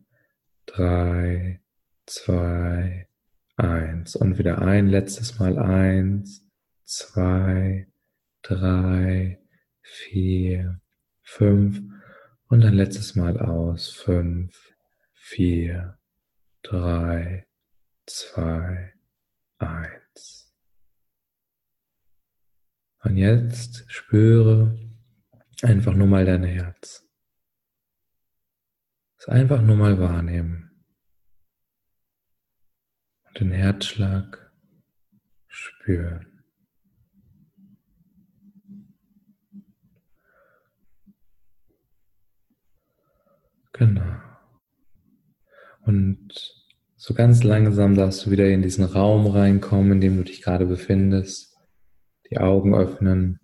drei, 0.65 1.61
zwei, 2.05 3.07
eins. 3.57 4.15
Und 4.15 4.37
wieder 4.37 4.61
ein, 4.61 4.87
letztes 4.87 5.39
Mal 5.39 5.57
eins, 5.57 6.47
zwei, 6.85 7.87
drei, 8.41 9.39
vier, 9.81 10.81
fünf. 11.21 11.81
Und 12.45 12.65
ein 12.65 12.73
letztes 12.73 13.15
Mal 13.15 13.39
aus. 13.39 13.89
Fünf, 13.89 14.73
vier, 15.13 15.97
drei, 16.63 17.47
zwei, 18.05 18.93
eins. 19.57 20.53
Und 23.03 23.17
jetzt 23.17 23.85
spüre 23.87 24.77
einfach 25.63 25.93
nur 25.93 26.07
mal 26.07 26.25
dein 26.25 26.43
Herz. 26.43 27.07
Das 29.17 29.29
einfach 29.29 29.61
nur 29.61 29.75
mal 29.75 29.99
wahrnehmen. 29.99 30.70
Und 33.31 33.39
den 33.39 33.51
Herzschlag 33.51 34.51
spüren. 35.47 36.25
Genau. 43.71 44.21
Und 45.85 46.29
so 46.97 47.13
ganz 47.13 47.43
langsam 47.43 47.95
darfst 47.95 48.25
du 48.25 48.31
wieder 48.31 48.49
in 48.49 48.61
diesen 48.61 48.83
Raum 48.83 49.25
reinkommen, 49.27 49.93
in 49.93 50.01
dem 50.01 50.17
du 50.17 50.23
dich 50.23 50.41
gerade 50.41 50.65
befindest. 50.65 51.57
Die 52.29 52.37
Augen 52.37 52.75
öffnen. 52.75 53.39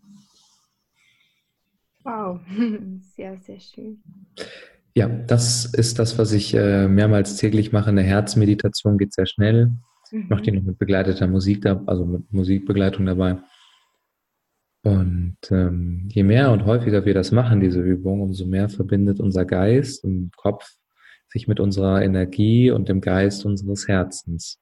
Wow, 2.04 2.42
sehr, 3.16 3.38
sehr 3.38 3.60
schön. 3.60 4.04
Ja, 4.98 5.08
das 5.08 5.66
ist 5.66 6.00
das, 6.00 6.18
was 6.18 6.32
ich 6.32 6.56
äh, 6.56 6.88
mehrmals 6.88 7.36
täglich 7.36 7.72
mache. 7.72 7.92
Eine 7.92 8.02
Herzmeditation 8.02 8.98
geht 8.98 9.14
sehr 9.14 9.28
schnell. 9.28 9.68
Mhm. 10.12 10.22
Ich 10.24 10.30
mache 10.30 10.42
die 10.42 10.52
noch 10.52 10.64
mit 10.64 10.80
begleiteter 10.80 11.28
Musik, 11.28 11.62
da, 11.62 11.84
also 11.86 12.04
mit 12.04 12.34
Musikbegleitung 12.34 13.06
dabei. 13.06 13.38
Und 14.82 15.38
ähm, 15.52 16.10
je 16.12 16.24
mehr 16.24 16.52
und 16.52 16.66
häufiger 16.66 17.06
wir 17.06 17.14
das 17.14 17.32
machen, 17.32 17.60
diese 17.60 17.80
Übung, 17.80 18.22
umso 18.22 18.48
mehr 18.48 18.70
verbindet 18.70 19.20
unser 19.20 19.46
Geist 19.46 20.04
und 20.04 20.36
Kopf 20.36 20.68
sich 21.28 21.48
mit 21.48 21.60
unserer 21.60 22.02
Energie 22.02 22.72
und 22.72 22.90
dem 22.90 23.00
Geist 23.00 23.46
unseres 23.46 23.88
Herzens. 23.88 24.60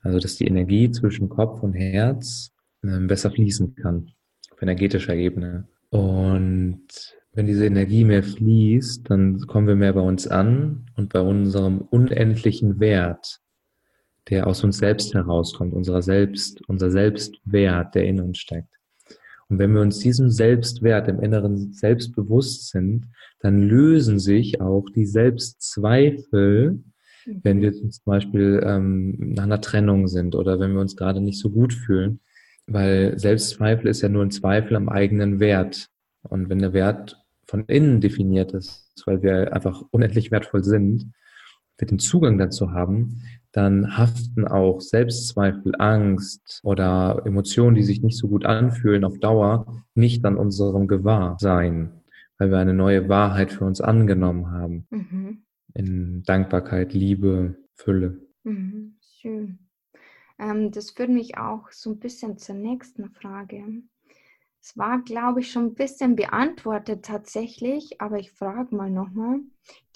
Also, 0.00 0.18
dass 0.18 0.34
die 0.34 0.48
Energie 0.48 0.90
zwischen 0.90 1.28
Kopf 1.28 1.62
und 1.62 1.74
Herz 1.74 2.50
äh, 2.82 2.98
besser 2.98 3.30
fließen 3.30 3.76
kann, 3.76 4.10
auf 4.50 4.60
energetischer 4.60 5.14
Ebene. 5.14 5.68
Und 5.90 7.17
wenn 7.38 7.46
diese 7.46 7.66
Energie 7.66 8.02
mehr 8.02 8.24
fließt, 8.24 9.08
dann 9.08 9.38
kommen 9.46 9.68
wir 9.68 9.76
mehr 9.76 9.92
bei 9.92 10.00
uns 10.00 10.26
an 10.26 10.86
und 10.96 11.12
bei 11.12 11.20
unserem 11.20 11.82
unendlichen 11.82 12.80
Wert, 12.80 13.38
der 14.28 14.48
aus 14.48 14.64
uns 14.64 14.78
selbst 14.78 15.14
herauskommt, 15.14 15.72
unserer 15.72 16.02
Selbst, 16.02 16.60
unser 16.68 16.90
Selbstwert, 16.90 17.94
der 17.94 18.06
in 18.06 18.20
uns 18.20 18.38
steckt. 18.38 18.74
Und 19.48 19.60
wenn 19.60 19.72
wir 19.72 19.82
uns 19.82 20.00
diesem 20.00 20.30
Selbstwert, 20.30 21.06
im 21.06 21.20
Inneren 21.20 21.72
selbst 21.72 22.12
bewusst 22.16 22.70
sind, 22.70 23.06
dann 23.38 23.62
lösen 23.62 24.18
sich 24.18 24.60
auch 24.60 24.86
die 24.92 25.06
Selbstzweifel, 25.06 26.82
wenn 27.24 27.60
wir 27.60 27.72
zum 27.72 27.92
Beispiel 28.04 28.60
ähm, 28.66 29.14
nach 29.16 29.44
einer 29.44 29.60
Trennung 29.60 30.08
sind 30.08 30.34
oder 30.34 30.58
wenn 30.58 30.72
wir 30.72 30.80
uns 30.80 30.96
gerade 30.96 31.20
nicht 31.20 31.38
so 31.38 31.50
gut 31.50 31.72
fühlen, 31.72 32.18
weil 32.66 33.16
Selbstzweifel 33.16 33.86
ist 33.86 34.02
ja 34.02 34.08
nur 34.08 34.24
ein 34.24 34.32
Zweifel 34.32 34.74
am 34.74 34.88
eigenen 34.88 35.38
Wert. 35.38 35.88
Und 36.22 36.48
wenn 36.48 36.58
der 36.58 36.72
Wert 36.72 37.17
von 37.48 37.64
innen 37.64 38.00
definiert 38.00 38.52
ist, 38.52 39.02
weil 39.06 39.22
wir 39.22 39.52
einfach 39.52 39.82
unendlich 39.90 40.30
wertvoll 40.30 40.62
sind, 40.62 41.12
wir 41.78 41.88
den 41.88 41.98
Zugang 41.98 42.38
dazu 42.38 42.72
haben, 42.72 43.22
dann 43.52 43.96
haften 43.96 44.46
auch 44.46 44.80
Selbstzweifel, 44.80 45.74
Angst 45.78 46.60
oder 46.62 47.22
Emotionen, 47.24 47.76
die 47.76 47.84
sich 47.84 48.02
nicht 48.02 48.18
so 48.18 48.28
gut 48.28 48.44
anfühlen, 48.44 49.04
auf 49.04 49.18
Dauer 49.18 49.84
nicht 49.94 50.24
an 50.24 50.36
unserem 50.36 50.86
Gewahrsein, 50.88 52.02
weil 52.36 52.50
wir 52.50 52.58
eine 52.58 52.74
neue 52.74 53.08
Wahrheit 53.08 53.52
für 53.52 53.64
uns 53.64 53.80
angenommen 53.80 54.50
haben. 54.50 54.86
Mhm. 54.90 55.44
In 55.74 56.22
Dankbarkeit, 56.24 56.92
Liebe, 56.92 57.56
Fülle. 57.74 58.20
Mhm. 58.44 58.96
Schön. 59.20 59.58
Ähm, 60.38 60.70
das 60.70 60.90
führt 60.90 61.10
mich 61.10 61.38
auch 61.38 61.70
so 61.70 61.92
ein 61.92 61.98
bisschen 61.98 62.38
zur 62.38 62.54
nächsten 62.56 63.10
Frage. 63.10 63.64
Es 64.60 64.76
war, 64.76 65.02
glaube 65.02 65.40
ich, 65.40 65.50
schon 65.50 65.66
ein 65.66 65.74
bisschen 65.74 66.16
beantwortet 66.16 67.04
tatsächlich, 67.04 68.00
aber 68.00 68.18
ich 68.18 68.32
frage 68.32 68.74
mal 68.74 68.90
nochmal. 68.90 69.40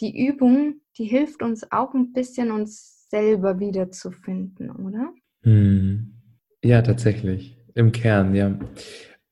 Die 0.01 0.27
Übung, 0.27 0.81
die 0.97 1.05
hilft 1.05 1.43
uns 1.43 1.71
auch 1.73 1.95
ein 1.95 2.13
bisschen, 2.13 2.51
uns 2.51 3.09
selber 3.11 3.59
wiederzufinden, 3.59 4.71
oder? 4.71 5.13
Hm. 5.43 6.15
Ja, 6.63 6.81
tatsächlich. 6.83 7.59
Im 7.75 7.93
Kern, 7.93 8.35
ja. 8.35 8.59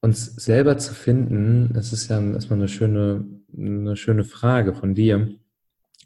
Uns 0.01 0.27
selber 0.37 0.79
zu 0.79 0.95
finden, 0.95 1.71
das 1.75 1.93
ist 1.93 2.09
ja 2.09 2.21
erstmal 2.21 2.59
eine 2.59 2.69
schöne, 2.69 3.25
eine 3.57 3.97
schöne 3.97 4.25
Frage 4.25 4.75
von 4.75 4.95
dir, 4.95 5.35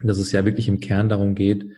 dass 0.02 0.18
es 0.18 0.32
ja 0.32 0.44
wirklich 0.44 0.68
im 0.68 0.80
Kern 0.80 1.08
darum 1.08 1.34
geht, 1.34 1.70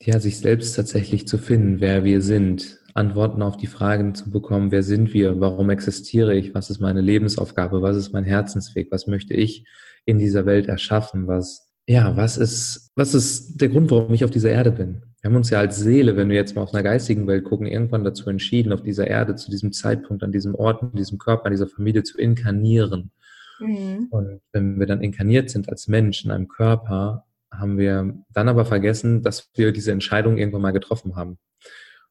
ja, 0.00 0.18
sich 0.18 0.38
selbst 0.38 0.74
tatsächlich 0.74 1.28
zu 1.28 1.38
finden, 1.38 1.80
wer 1.80 2.04
wir 2.04 2.20
sind, 2.20 2.80
Antworten 2.94 3.42
auf 3.42 3.56
die 3.56 3.66
Fragen 3.66 4.14
zu 4.14 4.30
bekommen, 4.30 4.70
wer 4.70 4.84
sind 4.84 5.12
wir, 5.12 5.40
warum 5.40 5.68
existiere 5.70 6.34
ich, 6.34 6.54
was 6.54 6.70
ist 6.70 6.80
meine 6.80 7.00
Lebensaufgabe, 7.00 7.82
was 7.82 7.96
ist 7.96 8.12
mein 8.12 8.24
Herzensweg, 8.24 8.88
was 8.90 9.08
möchte 9.08 9.34
ich 9.34 9.66
in 10.04 10.18
dieser 10.18 10.46
Welt 10.46 10.68
erschaffen, 10.68 11.26
was, 11.26 11.68
ja, 11.86 12.16
was 12.16 12.38
ist, 12.38 12.92
was 12.94 13.14
ist 13.14 13.60
der 13.60 13.68
Grund, 13.68 13.90
warum 13.90 14.14
ich 14.14 14.24
auf 14.24 14.30
dieser 14.30 14.50
Erde 14.50 14.70
bin? 14.70 15.02
Wir 15.20 15.30
haben 15.30 15.36
uns 15.36 15.50
ja 15.50 15.58
als 15.58 15.78
Seele, 15.78 16.16
wenn 16.16 16.28
wir 16.28 16.36
jetzt 16.36 16.54
mal 16.54 16.62
auf 16.62 16.72
einer 16.72 16.82
geistigen 16.82 17.26
Welt 17.26 17.44
gucken, 17.44 17.66
irgendwann 17.66 18.04
dazu 18.04 18.30
entschieden, 18.30 18.72
auf 18.72 18.82
dieser 18.82 19.08
Erde, 19.08 19.34
zu 19.34 19.50
diesem 19.50 19.72
Zeitpunkt, 19.72 20.22
an 20.22 20.32
diesem 20.32 20.54
Ort, 20.54 20.82
in 20.82 20.92
diesem 20.92 21.18
Körper, 21.18 21.46
in 21.46 21.52
dieser 21.52 21.66
Familie 21.66 22.04
zu 22.04 22.18
inkarnieren. 22.18 23.10
Mhm. 23.58 24.08
Und 24.10 24.40
wenn 24.52 24.78
wir 24.78 24.86
dann 24.86 25.02
inkarniert 25.02 25.50
sind 25.50 25.68
als 25.68 25.88
Mensch 25.88 26.24
in 26.24 26.30
einem 26.30 26.46
Körper, 26.46 27.24
haben 27.50 27.78
wir 27.78 28.14
dann 28.32 28.48
aber 28.48 28.64
vergessen, 28.66 29.22
dass 29.22 29.50
wir 29.54 29.72
diese 29.72 29.92
Entscheidung 29.92 30.36
irgendwann 30.36 30.62
mal 30.62 30.72
getroffen 30.72 31.16
haben. 31.16 31.38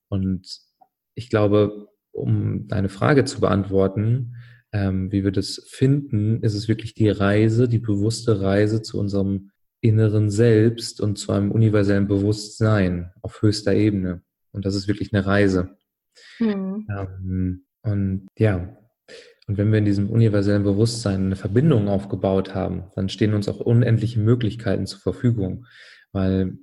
Und 0.09 0.62
ich 1.15 1.29
glaube, 1.29 1.87
um 2.11 2.67
deine 2.67 2.89
Frage 2.89 3.25
zu 3.25 3.41
beantworten, 3.41 4.35
ähm, 4.71 5.11
wie 5.11 5.23
wir 5.23 5.31
das 5.31 5.63
finden, 5.67 6.41
ist 6.41 6.55
es 6.55 6.67
wirklich 6.67 6.93
die 6.93 7.09
Reise, 7.09 7.67
die 7.67 7.79
bewusste 7.79 8.41
Reise 8.41 8.81
zu 8.81 8.99
unserem 8.99 9.51
inneren 9.81 10.29
Selbst 10.29 11.01
und 11.01 11.17
zu 11.17 11.31
einem 11.31 11.51
universellen 11.51 12.07
Bewusstsein 12.07 13.11
auf 13.21 13.41
höchster 13.41 13.73
Ebene. 13.73 14.21
Und 14.51 14.65
das 14.65 14.75
ist 14.75 14.87
wirklich 14.87 15.13
eine 15.13 15.25
Reise. 15.25 15.77
Mhm. 16.39 16.87
Ähm, 16.89 17.65
und 17.83 18.27
ja, 18.37 18.77
und 19.47 19.57
wenn 19.57 19.71
wir 19.71 19.79
in 19.79 19.85
diesem 19.85 20.09
universellen 20.09 20.63
Bewusstsein 20.63 21.25
eine 21.25 21.35
Verbindung 21.35 21.89
aufgebaut 21.89 22.55
haben, 22.55 22.85
dann 22.95 23.09
stehen 23.09 23.33
uns 23.33 23.49
auch 23.49 23.59
unendliche 23.59 24.19
Möglichkeiten 24.19 24.85
zur 24.85 25.01
Verfügung. 25.01 25.65
Weil 26.13 26.57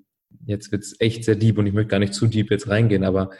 jetzt 0.47 0.73
wird 0.73 0.83
es 0.83 0.99
echt 0.99 1.25
sehr 1.25 1.37
deep 1.37 1.59
und 1.59 1.67
ich 1.67 1.75
möchte 1.75 1.91
gar 1.91 1.99
nicht 1.99 2.15
zu 2.15 2.27
deep 2.27 2.51
jetzt 2.51 2.69
reingehen, 2.69 3.05
aber 3.05 3.31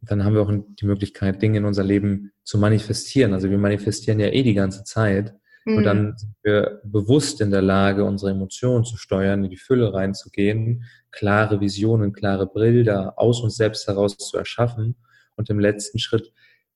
dann 0.00 0.24
haben 0.24 0.34
wir 0.34 0.42
auch 0.42 0.52
die 0.52 0.86
Möglichkeit, 0.86 1.42
Dinge 1.42 1.58
in 1.58 1.64
unser 1.64 1.84
Leben 1.84 2.32
zu 2.44 2.58
manifestieren. 2.58 3.32
Also 3.32 3.50
wir 3.50 3.58
manifestieren 3.58 4.20
ja 4.20 4.28
eh 4.28 4.42
die 4.42 4.54
ganze 4.54 4.84
Zeit. 4.84 5.34
Mhm. 5.64 5.76
Und 5.76 5.84
dann 5.84 6.14
sind 6.16 6.34
wir 6.42 6.80
bewusst 6.84 7.40
in 7.40 7.50
der 7.50 7.62
Lage, 7.62 8.04
unsere 8.04 8.30
Emotionen 8.30 8.84
zu 8.84 8.96
steuern, 8.96 9.44
in 9.44 9.50
die 9.50 9.56
Fülle 9.56 9.92
reinzugehen, 9.92 10.84
klare 11.10 11.60
Visionen, 11.60 12.12
klare 12.12 12.46
Bilder 12.46 13.18
aus 13.18 13.40
uns 13.40 13.56
selbst 13.56 13.86
heraus 13.88 14.16
zu 14.16 14.36
erschaffen 14.36 14.96
und 15.36 15.50
im 15.50 15.58
letzten 15.58 15.98
Schritt 15.98 16.32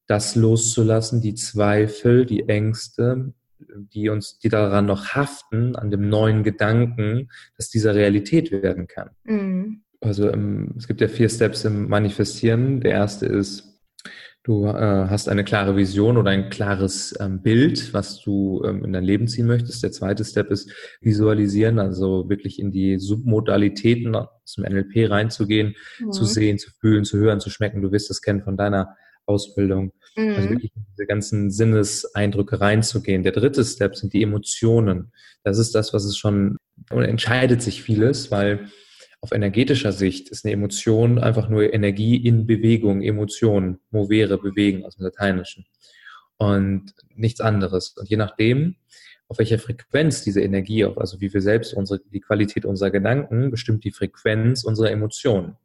das 0.07 0.35
loszulassen, 0.35 1.21
die 1.21 1.35
Zweifel, 1.35 2.27
die 2.27 2.49
Ängste, 2.49 3.33
die 3.59 4.09
uns, 4.09 4.41
die 4.41 4.49
daran 4.49 4.87
noch 4.87 5.15
haften, 5.15 5.77
an 5.77 5.91
dem 5.91 6.09
neuen 6.09 6.43
Gedanken, 6.43 7.31
dass 7.57 7.71
dieser 7.71 7.95
Realität 7.95 8.51
werden 8.51 8.89
kann. 8.89 9.11
Mhm 9.23 9.85
also 10.03 10.29
im, 10.29 10.75
es 10.77 10.87
gibt 10.87 11.01
ja 11.01 11.09
vier 11.09 11.29
Steps 11.29 11.65
im 11.65 11.89
Manifestieren. 11.89 12.81
Der 12.81 12.93
erste 12.93 13.27
ist, 13.27 13.81
du 14.43 14.67
äh, 14.67 14.73
hast 14.73 15.29
eine 15.29 15.45
klare 15.45 15.77
Vision 15.77 16.17
oder 16.17 16.31
ein 16.31 16.51
klares 16.51 17.15
ähm, 17.21 17.43
Bild, 17.43 17.95
was 17.95 18.21
du 18.21 18.63
ähm, 18.65 18.85
in 18.85 18.93
dein 18.93 19.05
Leben 19.05 19.29
ziehen 19.29 19.47
möchtest. 19.47 19.83
Der 19.83 19.93
zweite 19.93 20.25
Step 20.25 20.51
ist 20.51 20.73
Visualisieren, 21.01 21.79
also 21.79 22.29
wirklich 22.29 22.59
in 22.59 22.73
die 22.73 22.99
Submodalitäten 22.99 24.17
zum 24.45 24.65
NLP 24.65 25.09
reinzugehen, 25.09 25.77
mhm. 26.01 26.13
zu 26.13 26.25
sehen, 26.25 26.59
zu 26.59 26.71
fühlen, 26.81 27.05
zu 27.05 27.19
hören, 27.19 27.41
zu 27.41 27.51
schmecken. 27.51 27.83
Du 27.83 27.93
wirst 27.93 28.11
das 28.11 28.23
kennen 28.23 28.43
von 28.43 28.57
deiner 28.57 28.97
Ausbildung. 29.27 29.93
Also 30.17 30.29
mhm. 30.29 30.37
Also 30.37 30.51
wirklich 30.51 30.73
in 30.75 30.87
diese 30.91 31.07
ganzen 31.07 31.51
Sinneseindrücke 31.51 32.61
reinzugehen. 32.61 33.23
Der 33.23 33.33
dritte 33.33 33.65
Step 33.65 33.97
sind 33.97 34.13
die 34.13 34.23
Emotionen. 34.23 35.13
Das 35.45 35.59
ist 35.59 35.75
das, 35.75 35.93
was 35.95 36.05
es 36.05 36.17
schon 36.17 36.59
entscheidet 36.91 37.63
sich 37.63 37.83
vieles, 37.83 38.31
weil 38.31 38.69
auf 39.23 39.31
energetischer 39.31 39.93
Sicht 39.93 40.29
ist 40.31 40.45
eine 40.45 40.53
Emotion 40.53 41.21
einfach 41.21 41.49
nur 41.49 41.73
Energie 41.73 42.17
in 42.17 42.45
Bewegung, 42.45 43.03
Emotion, 43.03 43.79
movere, 43.91 44.37
bewegen 44.37 44.85
aus 44.85 44.97
dem 44.97 45.05
Lateinischen 45.05 45.65
und 46.39 46.93
nichts 47.15 47.41
anderes. 47.41 47.91
Und 47.97 48.11
je 48.11 48.17
nachdem, 48.17 48.75
auf 49.29 49.39
welcher 49.39 49.61
Frequenz 49.61 50.25
diese 50.25 50.41
Energie, 50.41 50.85
also 50.85 51.21
wie 51.21 51.33
wir 51.33 51.41
selbst 51.41 51.73
unsere, 51.73 52.01
die 52.01 52.21
Qualität 52.21 52.65
unserer 52.65 52.91
Gedanken 52.91 53.53
bestimmt 53.53 53.85
die 53.85 53.93
Frequenz 53.93 54.65
unserer 54.65 54.91
Emotionen. 54.91 55.57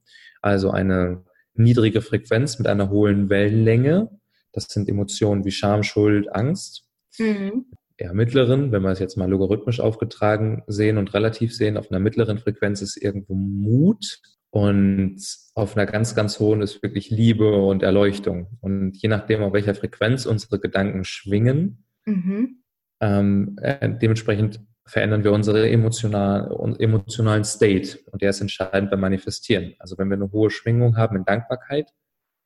Also 0.42 0.70
eine 0.70 1.24
niedrige 1.56 2.02
Frequenz 2.02 2.60
mit 2.60 2.68
einer 2.68 2.92
hohen 2.92 3.30
Wellenlänge. 3.30 4.12
Das 4.54 4.66
sind 4.66 4.88
Emotionen 4.88 5.46
wie 5.46 5.52
Scham, 5.52 5.82
Schuld, 5.82 6.34
Angst. 6.34 6.86
Mhm. 7.18 7.66
Eher 7.98 8.14
mittleren, 8.14 8.72
wenn 8.72 8.84
wir 8.84 8.92
es 8.92 9.00
jetzt 9.00 9.18
mal 9.18 9.30
logarithmisch 9.30 9.80
aufgetragen 9.80 10.64
sehen 10.68 10.98
und 10.98 11.14
relativ 11.14 11.56
sehen, 11.56 11.78
auf 11.78 11.90
einer 11.90 12.00
mittleren 12.00 12.38
Frequenz 12.38 12.82
ist 12.82 12.96
irgendwo 12.96 13.34
Mut 13.34 14.20
und 14.52 15.20
auf 15.56 15.76
einer 15.76 15.86
ganz, 15.86 16.16
ganz 16.16 16.40
hohen 16.40 16.62
ist 16.62 16.82
wirklich 16.84 17.10
Liebe 17.10 17.56
und 17.56 17.84
Erleuchtung. 17.84 18.58
Und 18.62 18.96
je 18.98 19.10
nachdem, 19.10 19.44
auf 19.44 19.54
welcher 19.54 19.76
Frequenz 19.76 20.26
unsere 20.26 20.60
Gedanken 20.60 21.04
schwingen, 21.04 21.86
mhm. 22.06 22.64
ähm, 23.02 23.58
äh, 23.62 23.90
dementsprechend 23.90 24.62
verändern 24.86 25.24
wir 25.24 25.34
unsere 25.34 25.70
emotional, 25.70 26.76
emotionalen 26.80 27.44
State. 27.44 28.00
Und 28.12 28.22
der 28.22 28.30
ist 28.30 28.42
entscheidend 28.42 28.90
beim 28.90 29.02
Manifestieren. 29.02 29.74
Also 29.80 29.98
wenn 29.98 30.10
wir 30.10 30.16
eine 30.16 30.32
hohe 30.32 30.50
Schwingung 30.50 30.96
haben 30.96 31.18
in 31.18 31.26
Dankbarkeit 31.26 31.92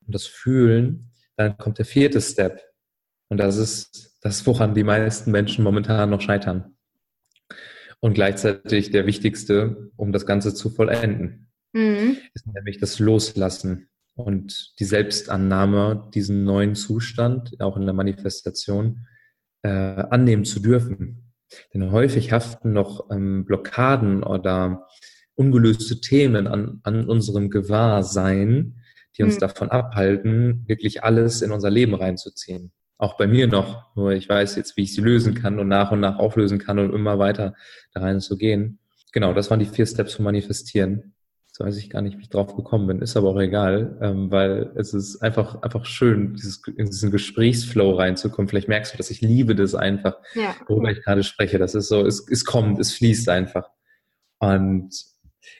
und 0.06 0.16
das 0.16 0.26
Fühlen, 0.26 1.12
dann 1.36 1.58
kommt 1.58 1.78
der 1.78 1.86
vierte 1.86 2.20
Step. 2.20 2.62
Und 3.30 3.38
das 3.38 3.58
ist 3.58 4.11
das, 4.22 4.46
woran 4.46 4.74
die 4.74 4.84
meisten 4.84 5.32
Menschen 5.32 5.64
momentan 5.64 6.10
noch 6.10 6.22
scheitern. 6.22 6.76
Und 8.00 8.14
gleichzeitig 8.14 8.92
der 8.92 9.06
wichtigste, 9.06 9.92
um 9.96 10.12
das 10.12 10.26
Ganze 10.26 10.54
zu 10.54 10.70
vollenden, 10.70 11.52
mhm. 11.74 12.18
ist 12.34 12.48
nämlich 12.48 12.80
das 12.80 13.00
Loslassen 13.00 13.90
und 14.16 14.74
die 14.80 14.86
Selbstannahme, 14.86 16.10
diesen 16.14 16.44
neuen 16.44 16.76
Zustand, 16.76 17.60
auch 17.62 17.78
in 17.78 17.86
der 17.86 17.94
Manifestation, 17.94 19.06
äh, 19.64 19.70
annehmen 19.70 20.46
zu 20.46 20.60
dürfen. 20.60 21.34
Denn 21.74 21.92
häufig 21.92 22.32
haften 22.32 22.74
noch 22.74 23.10
ähm, 23.12 23.46
Blockaden 23.46 24.24
oder 24.24 24.88
ungelöste 25.36 26.02
Themen 26.02 26.48
an, 26.48 26.80
an 26.84 27.08
unserem 27.08 27.50
Gewahrsein, 27.50 28.82
die 29.18 29.24
uns 29.24 29.36
mhm. 29.36 29.40
davon 29.40 29.70
abhalten, 29.70 30.64
wirklich 30.68 31.04
alles 31.04 31.42
in 31.42 31.52
unser 31.52 31.70
Leben 31.70 31.94
reinzuziehen. 31.94 32.72
Auch 33.02 33.18
bei 33.18 33.26
mir 33.26 33.48
noch, 33.48 33.96
nur 33.96 34.12
ich 34.12 34.30
weiß 34.30 34.56
jetzt, 34.58 34.78
wie 34.78 34.84
ich 34.84 34.94
sie 34.94 35.02
lösen 35.02 35.34
kann 35.34 35.58
und 35.58 35.68
nach 35.68 35.92
und 35.92 36.02
nach 36.02 36.20
auflösen 36.20 36.60
kann 36.60 36.78
und 36.78 36.94
immer 36.94 37.18
weiter 37.18 37.56
da 37.96 38.02
rein 38.02 38.20
zu 38.20 38.38
gehen. 38.38 38.78
Genau, 39.12 39.34
das 39.34 39.50
waren 39.50 39.60
die 39.60 39.66
vier 39.66 39.88
Steps 39.88 40.14
zum 40.14 40.26
Manifestieren. 40.26 41.16
Jetzt 41.48 41.60
weiß 41.60 41.78
ich 41.78 41.90
gar 41.90 42.04
nicht, 42.04 42.20
wie 42.20 42.22
ich 42.22 42.30
drauf 42.30 42.56
gekommen 42.56 42.86
bin, 42.86 43.02
ist 43.02 43.18
aber 43.18 43.30
auch 43.30 43.40
egal, 43.40 43.98
ähm, 44.04 44.30
weil 44.30 44.72
es 44.76 44.94
ist 44.94 45.20
einfach, 45.24 45.64
einfach 45.64 45.84
schön, 45.88 46.36
dieses, 46.36 46.62
in 46.78 46.86
diesen 46.86 47.10
Gesprächsflow 47.10 47.96
reinzukommen. 47.96 48.48
Vielleicht 48.48 48.68
merkst 48.68 48.94
du, 48.94 48.98
dass 48.98 49.10
ich 49.10 49.22
liebe 49.22 49.56
das 49.56 49.74
einfach, 49.74 50.18
ja, 50.36 50.54
worüber 50.68 50.92
ich 50.92 51.02
gerade 51.02 51.24
spreche. 51.24 51.58
Das 51.58 51.74
ist 51.74 51.88
so, 51.88 52.06
es, 52.06 52.28
es 52.30 52.46
kommt, 52.46 52.80
es 52.80 52.94
fließt 52.94 53.30
einfach. 53.30 53.68
Und 54.38 54.92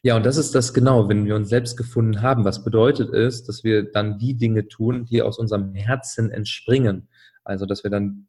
ja, 0.04 0.16
und 0.16 0.28
das 0.28 0.38
ist 0.38 0.54
das 0.54 0.76
genau, 0.76 1.10
wenn 1.10 1.26
wir 1.26 1.36
uns 1.36 1.50
selbst 1.50 1.76
gefunden 1.76 2.22
haben. 2.22 2.46
Was 2.46 2.64
bedeutet 2.64 3.12
es, 3.16 3.44
dass 3.44 3.64
wir 3.64 3.92
dann 3.92 4.20
die 4.20 4.36
Dinge 4.36 4.68
tun, 4.68 5.06
die 5.06 5.24
aus 5.24 5.40
unserem 5.40 5.74
Herzen 5.74 6.30
entspringen. 6.30 7.08
Also, 7.44 7.66
dass 7.66 7.84
wir 7.84 7.92
dann, 7.92 8.28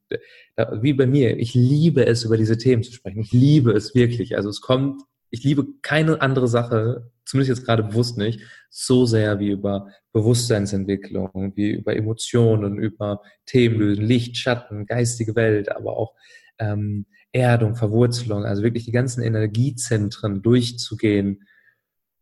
wie 0.81 0.93
bei 0.93 1.07
mir, 1.07 1.39
ich 1.39 1.55
liebe 1.55 2.07
es, 2.07 2.25
über 2.25 2.37
diese 2.37 2.59
Themen 2.59 2.83
zu 2.83 2.93
sprechen. 2.93 3.21
Ich 3.21 3.33
liebe 3.33 3.73
es 3.73 3.95
wirklich. 3.95 4.37
Also, 4.37 4.49
es 4.49 4.61
kommt 4.61 5.03
ich 5.33 5.43
liebe 5.43 5.67
keine 5.81 6.21
andere 6.21 6.47
Sache, 6.47 7.11
zumindest 7.25 7.59
jetzt 7.59 7.67
gerade 7.67 7.83
bewusst 7.83 8.19
nicht, 8.19 8.41
so 8.71 9.07
sehr 9.07 9.41
wie 9.41 9.49
über 9.49 9.89
Bewusstseinsentwicklung, 10.13 11.53
wie 11.57 11.71
über 11.71 11.97
Emotionen, 11.97 12.79
über 12.79 13.23
Themenlösen, 13.47 14.05
Licht, 14.05 14.37
Schatten, 14.37 14.85
geistige 14.85 15.35
Welt, 15.35 15.75
aber 15.75 15.97
auch 15.97 16.15
ähm, 16.59 17.07
Erdung, 17.33 17.77
Verwurzelung, 17.77 18.45
also 18.45 18.63
wirklich 18.63 18.85
die 18.85 18.93
ganzen 18.93 19.23
Energiezentren 19.23 20.43
durchzugehen 20.43 21.49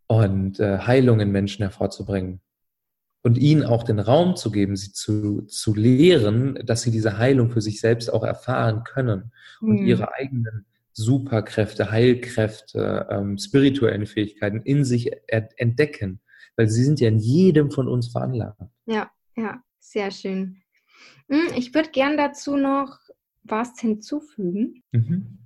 und 0.07 0.61
äh, 0.61 0.79
Heilung 0.79 1.19
in 1.19 1.33
Menschen 1.33 1.65
hervorzubringen. 1.65 2.41
Und 3.23 3.37
ihnen 3.37 3.65
auch 3.65 3.83
den 3.83 3.99
Raum 3.99 4.35
zu 4.35 4.51
geben, 4.51 4.77
sie 4.77 4.93
zu, 4.93 5.43
zu 5.43 5.75
lehren, 5.75 6.59
dass 6.65 6.83
sie 6.83 6.91
diese 6.91 7.19
Heilung 7.19 7.51
für 7.51 7.61
sich 7.61 7.81
selbst 7.81 8.11
auch 8.11 8.25
erfahren 8.25 8.83
können 8.85 9.33
und 9.61 9.81
mhm. 9.81 9.87
ihre 9.87 10.15
eigenen 10.15 10.65
Superkräfte, 10.93 11.91
Heilkräfte, 11.91 13.09
ähm, 13.11 13.39
spirituelle 13.39 14.07
Fähigkeiten 14.07 14.63
in 14.63 14.85
sich 14.85 15.11
entdecken, 15.29 16.21
weil 16.57 16.69
sie 16.69 16.85
sind 16.85 17.01
ja 17.01 17.09
in 17.09 17.19
jedem 17.19 17.71
von 17.71 17.89
uns 17.89 18.09
veranlagt. 18.09 18.61
Ja, 18.87 19.11
ja, 19.37 19.63
sehr 19.79 20.11
schön. 20.11 20.63
Hm, 21.29 21.53
ich 21.57 21.75
würde 21.75 21.91
gern 21.91 22.17
dazu 22.17 22.57
noch 22.57 22.99
was 23.43 23.79
hinzufügen. 23.79 24.83
Mhm. 24.93 25.39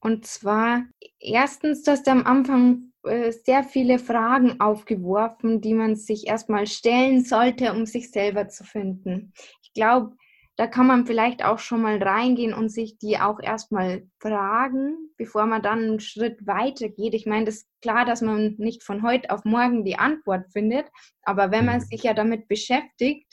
Und 0.00 0.26
zwar, 0.26 0.84
erstens, 1.18 1.82
dass 1.82 2.02
du 2.02 2.10
am 2.10 2.24
Anfang 2.24 2.89
sehr 3.02 3.64
viele 3.64 3.98
Fragen 3.98 4.60
aufgeworfen, 4.60 5.60
die 5.60 5.74
man 5.74 5.96
sich 5.96 6.26
erstmal 6.26 6.66
stellen 6.66 7.24
sollte, 7.24 7.72
um 7.72 7.86
sich 7.86 8.10
selber 8.10 8.48
zu 8.48 8.64
finden. 8.64 9.32
Ich 9.62 9.72
glaube, 9.72 10.16
da 10.56 10.66
kann 10.66 10.86
man 10.86 11.06
vielleicht 11.06 11.42
auch 11.42 11.58
schon 11.58 11.80
mal 11.80 12.02
reingehen 12.02 12.52
und 12.52 12.68
sich 12.68 12.98
die 12.98 13.18
auch 13.18 13.40
erstmal 13.40 14.06
fragen, 14.18 14.94
bevor 15.16 15.46
man 15.46 15.62
dann 15.62 15.78
einen 15.78 16.00
Schritt 16.00 16.46
weiter 16.46 16.90
geht. 16.90 17.14
Ich 17.14 17.24
meine, 17.24 17.46
das 17.46 17.56
ist 17.56 17.68
klar, 17.80 18.04
dass 18.04 18.20
man 18.20 18.56
nicht 18.58 18.82
von 18.82 19.02
heute 19.02 19.30
auf 19.30 19.46
morgen 19.46 19.86
die 19.86 19.98
Antwort 19.98 20.52
findet, 20.52 20.84
aber 21.22 21.50
wenn 21.50 21.64
man 21.64 21.76
mhm. 21.76 21.84
sich 21.84 22.02
ja 22.02 22.12
damit 22.12 22.46
beschäftigt, 22.46 23.32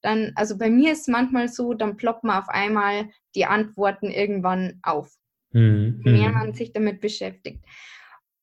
dann, 0.00 0.30
also 0.36 0.56
bei 0.56 0.70
mir 0.70 0.92
ist 0.92 1.00
es 1.00 1.08
manchmal 1.08 1.48
so, 1.48 1.74
dann 1.74 1.96
ploppt 1.96 2.22
man 2.22 2.40
auf 2.40 2.48
einmal 2.48 3.10
die 3.34 3.46
Antworten 3.46 4.06
irgendwann 4.06 4.78
auf, 4.84 5.10
mhm. 5.50 6.00
je 6.04 6.12
mehr 6.12 6.28
mhm. 6.28 6.34
man 6.34 6.54
sich 6.54 6.72
damit 6.72 7.00
beschäftigt. 7.00 7.64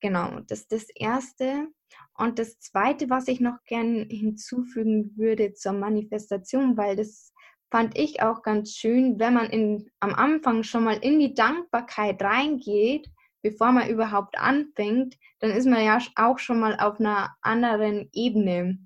Genau, 0.00 0.40
das 0.46 0.60
ist 0.60 0.72
das 0.72 0.86
Erste. 0.94 1.68
Und 2.16 2.38
das 2.38 2.58
Zweite, 2.58 3.10
was 3.10 3.28
ich 3.28 3.40
noch 3.40 3.62
gern 3.64 4.06
hinzufügen 4.10 5.12
würde 5.16 5.54
zur 5.54 5.72
Manifestation, 5.72 6.76
weil 6.76 6.96
das 6.96 7.32
fand 7.70 7.98
ich 7.98 8.22
auch 8.22 8.42
ganz 8.42 8.74
schön, 8.74 9.18
wenn 9.18 9.34
man 9.34 9.50
in, 9.50 9.90
am 10.00 10.14
Anfang 10.14 10.62
schon 10.62 10.84
mal 10.84 10.96
in 10.96 11.18
die 11.18 11.34
Dankbarkeit 11.34 12.22
reingeht, 12.22 13.08
bevor 13.42 13.72
man 13.72 13.88
überhaupt 13.88 14.38
anfängt, 14.38 15.16
dann 15.40 15.50
ist 15.50 15.66
man 15.66 15.84
ja 15.84 15.98
auch 16.16 16.38
schon 16.38 16.60
mal 16.60 16.78
auf 16.78 16.98
einer 16.98 17.36
anderen 17.40 18.08
Ebene. 18.12 18.78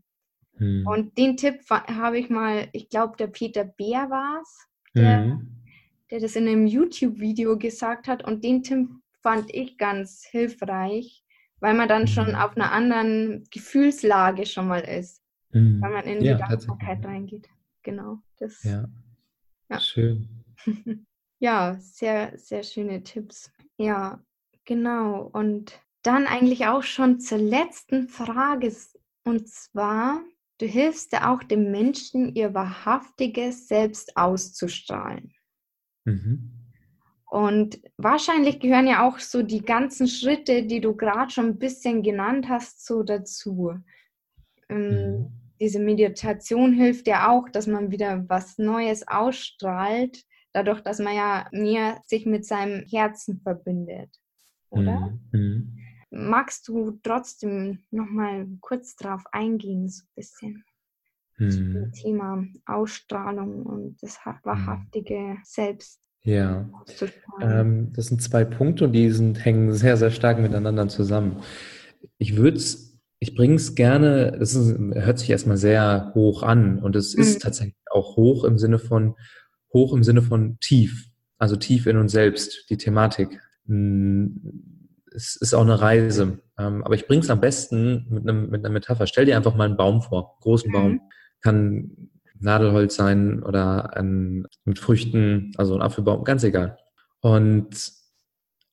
Hm. 0.56 0.86
Und 0.86 1.16
den 1.16 1.36
Tipp 1.36 1.60
habe 1.70 2.18
ich 2.18 2.28
mal, 2.28 2.68
ich 2.72 2.88
glaube, 2.90 3.16
der 3.16 3.28
Peter 3.28 3.64
Bär 3.64 4.10
war 4.10 4.40
es, 4.42 4.68
der, 4.94 5.24
hm. 5.24 5.62
der 6.10 6.20
das 6.20 6.36
in 6.36 6.48
einem 6.48 6.66
YouTube-Video 6.66 7.56
gesagt 7.56 8.08
hat. 8.08 8.24
Und 8.24 8.44
den 8.44 8.62
Tipp 8.62 8.88
fand 9.22 9.52
ich 9.54 9.78
ganz 9.78 10.24
hilfreich, 10.28 11.24
weil 11.60 11.74
man 11.74 11.88
dann 11.88 12.06
schon 12.06 12.28
hm. 12.28 12.34
auf 12.34 12.56
einer 12.56 12.72
anderen 12.72 13.44
Gefühlslage 13.50 14.46
schon 14.46 14.68
mal 14.68 14.80
ist, 14.80 15.22
hm. 15.52 15.80
weil 15.80 15.92
man 15.92 16.04
in 16.04 16.20
die 16.20 16.26
ja, 16.26 16.36
Dankbarkeit 16.36 17.04
reingeht 17.04 17.48
genau. 17.82 18.22
Das, 18.38 18.62
ja. 18.62 18.88
ja. 19.68 19.80
Schön. 19.80 20.44
ja, 21.38 21.76
sehr, 21.80 22.36
sehr 22.38 22.62
schöne 22.62 23.02
Tipps. 23.02 23.52
Ja, 23.76 24.24
genau. 24.64 25.30
Und 25.32 25.80
dann 26.02 26.26
eigentlich 26.26 26.66
auch 26.66 26.82
schon 26.82 27.20
zur 27.20 27.38
letzten 27.38 28.08
Frage. 28.08 28.74
Und 29.24 29.48
zwar, 29.48 30.20
du 30.58 30.66
hilfst 30.66 31.12
ja 31.12 31.32
auch 31.32 31.42
den 31.42 31.70
Menschen, 31.70 32.34
ihr 32.34 32.54
wahrhaftiges 32.54 33.68
Selbst 33.68 34.16
auszustrahlen. 34.16 35.32
Mhm. 36.04 36.61
Und 37.32 37.80
wahrscheinlich 37.96 38.60
gehören 38.60 38.86
ja 38.86 39.08
auch 39.08 39.18
so 39.18 39.42
die 39.42 39.62
ganzen 39.62 40.06
Schritte, 40.06 40.64
die 40.64 40.80
du 40.80 40.94
gerade 40.94 41.30
schon 41.30 41.46
ein 41.46 41.58
bisschen 41.58 42.02
genannt 42.02 42.48
hast, 42.48 42.84
so 42.84 43.02
dazu. 43.02 43.74
Ähm, 44.68 44.88
mhm 44.88 45.42
diese 45.62 45.78
Meditation 45.78 46.72
hilft 46.72 47.06
ja 47.06 47.30
auch, 47.30 47.48
dass 47.48 47.68
man 47.68 47.92
wieder 47.92 48.28
was 48.28 48.58
Neues 48.58 49.06
ausstrahlt, 49.06 50.24
dadurch, 50.52 50.80
dass 50.80 50.98
man 50.98 51.14
ja 51.14 51.46
mehr 51.52 52.02
sich 52.04 52.26
mit 52.26 52.44
seinem 52.44 52.84
Herzen 52.88 53.40
verbindet, 53.40 54.10
oder? 54.70 55.16
Mhm. 55.30 55.78
Magst 56.10 56.66
du 56.66 56.98
trotzdem 57.04 57.78
noch 57.92 58.08
mal 58.08 58.48
kurz 58.60 58.96
drauf 58.96 59.22
eingehen, 59.30 59.88
so 59.88 60.02
ein 60.02 60.14
bisschen? 60.16 60.64
Mhm. 61.38 61.50
Zum 61.52 61.92
Thema 61.92 62.44
Ausstrahlung 62.66 63.62
und 63.62 64.02
das 64.02 64.18
wahrhaftige 64.42 65.36
Selbst. 65.44 66.01
Ja, 66.24 66.68
ähm, 67.40 67.92
das 67.94 68.06
sind 68.06 68.22
zwei 68.22 68.44
Punkte 68.44 68.84
und 68.84 68.92
die 68.92 69.10
sind, 69.10 69.44
hängen 69.44 69.72
sehr, 69.72 69.96
sehr 69.96 70.10
stark 70.10 70.38
miteinander 70.40 70.88
zusammen. 70.88 71.38
Ich 72.18 72.36
würde 72.36 72.56
es 72.58 72.92
ich 73.22 73.36
bringe 73.36 73.54
es 73.54 73.76
gerne, 73.76 74.36
das 74.36 74.56
ist, 74.56 74.76
hört 74.76 75.20
sich 75.20 75.30
erstmal 75.30 75.56
sehr 75.56 76.10
hoch 76.12 76.42
an 76.42 76.80
und 76.80 76.96
es 76.96 77.14
mhm. 77.14 77.22
ist 77.22 77.40
tatsächlich 77.40 77.76
auch 77.88 78.16
hoch 78.16 78.42
im 78.42 78.58
Sinne 78.58 78.80
von, 78.80 79.14
hoch 79.72 79.94
im 79.94 80.02
Sinne 80.02 80.22
von 80.22 80.58
tief, 80.58 81.06
also 81.38 81.54
tief 81.54 81.86
in 81.86 81.98
uns 81.98 82.10
selbst, 82.10 82.68
die 82.68 82.78
Thematik. 82.78 83.40
Hm, 83.68 85.04
es 85.14 85.36
ist 85.36 85.54
auch 85.54 85.62
eine 85.62 85.80
Reise, 85.80 86.40
ähm, 86.58 86.82
aber 86.82 86.96
ich 86.96 87.06
bringe 87.06 87.22
es 87.22 87.30
am 87.30 87.40
besten 87.40 88.08
mit, 88.10 88.28
einem, 88.28 88.50
mit 88.50 88.64
einer 88.64 88.74
Metapher. 88.74 89.06
Stell 89.06 89.24
dir 89.24 89.36
einfach 89.36 89.54
mal 89.54 89.66
einen 89.66 89.76
Baum 89.76 90.02
vor, 90.02 90.38
großen 90.40 90.70
mhm. 90.70 90.72
Baum, 90.72 91.00
kann 91.42 92.10
Nadelholz 92.42 92.96
sein 92.96 93.42
oder 93.42 93.96
ein, 93.96 94.46
mit 94.64 94.78
Früchten, 94.78 95.52
also 95.56 95.74
ein 95.74 95.82
Apfelbaum, 95.82 96.24
ganz 96.24 96.44
egal. 96.44 96.78
Und 97.20 97.92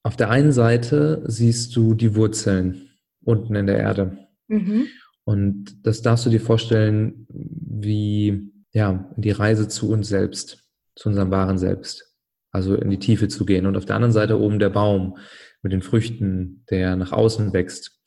auf 0.04 0.16
der 0.16 0.30
einen 0.30 0.52
Seite 0.52 1.24
siehst 1.26 1.76
du 1.76 1.94
die 1.94 2.16
Wurzeln 2.16 2.90
unten 3.24 3.56
in 3.56 3.68
der 3.68 3.78
Erde. 3.78 4.18
Mhm. 4.48 4.88
Und 5.24 5.86
das 5.86 6.02
darfst 6.02 6.26
du 6.26 6.30
dir 6.30 6.42
vorstellen, 6.42 7.28
wie 7.30 8.52
ja, 8.72 9.12
die 9.16 9.32
Reise 9.32 9.68
zu 9.68 9.90
uns 9.92 10.08
selbst, 10.08 10.64
zu 10.96 11.10
unserem 11.10 11.32
wahren 11.32 11.58
Selbst. 11.58 12.06
Also 12.52 12.76
in 12.76 12.90
die 12.90 12.98
Tiefe 12.98 13.28
zu 13.28 13.46
gehen. 13.46 13.68
Und 13.68 13.78
auf 13.78 13.86
der 13.86 13.96
anderen 13.96 14.12
Seite 14.12 14.40
oben 14.40 14.58
der 14.58 14.70
Baum 14.70 15.18
mit 15.62 15.72
den 15.72 15.84
Früchten, 15.84 16.66
der 16.72 16.96
nach 16.96 17.12
außen 17.12 17.54
wächst. 17.54 18.00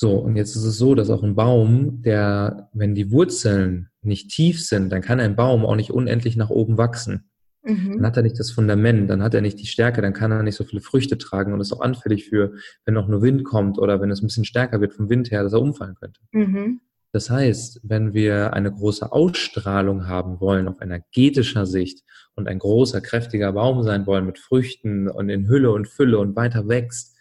So, 0.00 0.12
und 0.12 0.36
jetzt 0.36 0.54
ist 0.54 0.62
es 0.62 0.78
so, 0.78 0.94
dass 0.94 1.10
auch 1.10 1.24
ein 1.24 1.34
Baum, 1.34 2.02
der, 2.02 2.68
wenn 2.72 2.94
die 2.94 3.10
Wurzeln 3.10 3.88
nicht 4.00 4.30
tief 4.30 4.64
sind, 4.64 4.90
dann 4.90 5.02
kann 5.02 5.18
ein 5.18 5.34
Baum 5.34 5.66
auch 5.66 5.74
nicht 5.74 5.90
unendlich 5.90 6.36
nach 6.36 6.50
oben 6.50 6.78
wachsen. 6.78 7.28
Mhm. 7.64 7.94
Dann 7.94 8.06
hat 8.06 8.16
er 8.16 8.22
nicht 8.22 8.38
das 8.38 8.52
Fundament, 8.52 9.10
dann 9.10 9.24
hat 9.24 9.34
er 9.34 9.40
nicht 9.40 9.58
die 9.58 9.66
Stärke, 9.66 10.00
dann 10.00 10.12
kann 10.12 10.30
er 10.30 10.44
nicht 10.44 10.54
so 10.54 10.62
viele 10.62 10.82
Früchte 10.82 11.18
tragen 11.18 11.52
und 11.52 11.60
ist 11.60 11.72
auch 11.72 11.80
anfällig 11.80 12.28
für, 12.28 12.52
wenn 12.84 12.96
auch 12.96 13.08
nur 13.08 13.22
Wind 13.22 13.42
kommt 13.42 13.76
oder 13.76 14.00
wenn 14.00 14.12
es 14.12 14.22
ein 14.22 14.28
bisschen 14.28 14.44
stärker 14.44 14.80
wird 14.80 14.94
vom 14.94 15.10
Wind 15.10 15.32
her, 15.32 15.42
dass 15.42 15.52
er 15.52 15.60
umfallen 15.60 15.96
könnte. 15.96 16.20
Mhm. 16.30 16.80
Das 17.10 17.28
heißt, 17.28 17.80
wenn 17.82 18.14
wir 18.14 18.52
eine 18.52 18.70
große 18.70 19.10
Ausstrahlung 19.10 20.06
haben 20.06 20.40
wollen 20.40 20.68
auf 20.68 20.80
energetischer 20.80 21.66
Sicht 21.66 22.04
und 22.36 22.46
ein 22.46 22.60
großer, 22.60 23.00
kräftiger 23.00 23.52
Baum 23.52 23.82
sein 23.82 24.06
wollen 24.06 24.26
mit 24.26 24.38
Früchten 24.38 25.08
und 25.08 25.28
in 25.28 25.48
Hülle 25.48 25.72
und 25.72 25.88
Fülle 25.88 26.20
und 26.20 26.36
weiter 26.36 26.68
wächst 26.68 27.17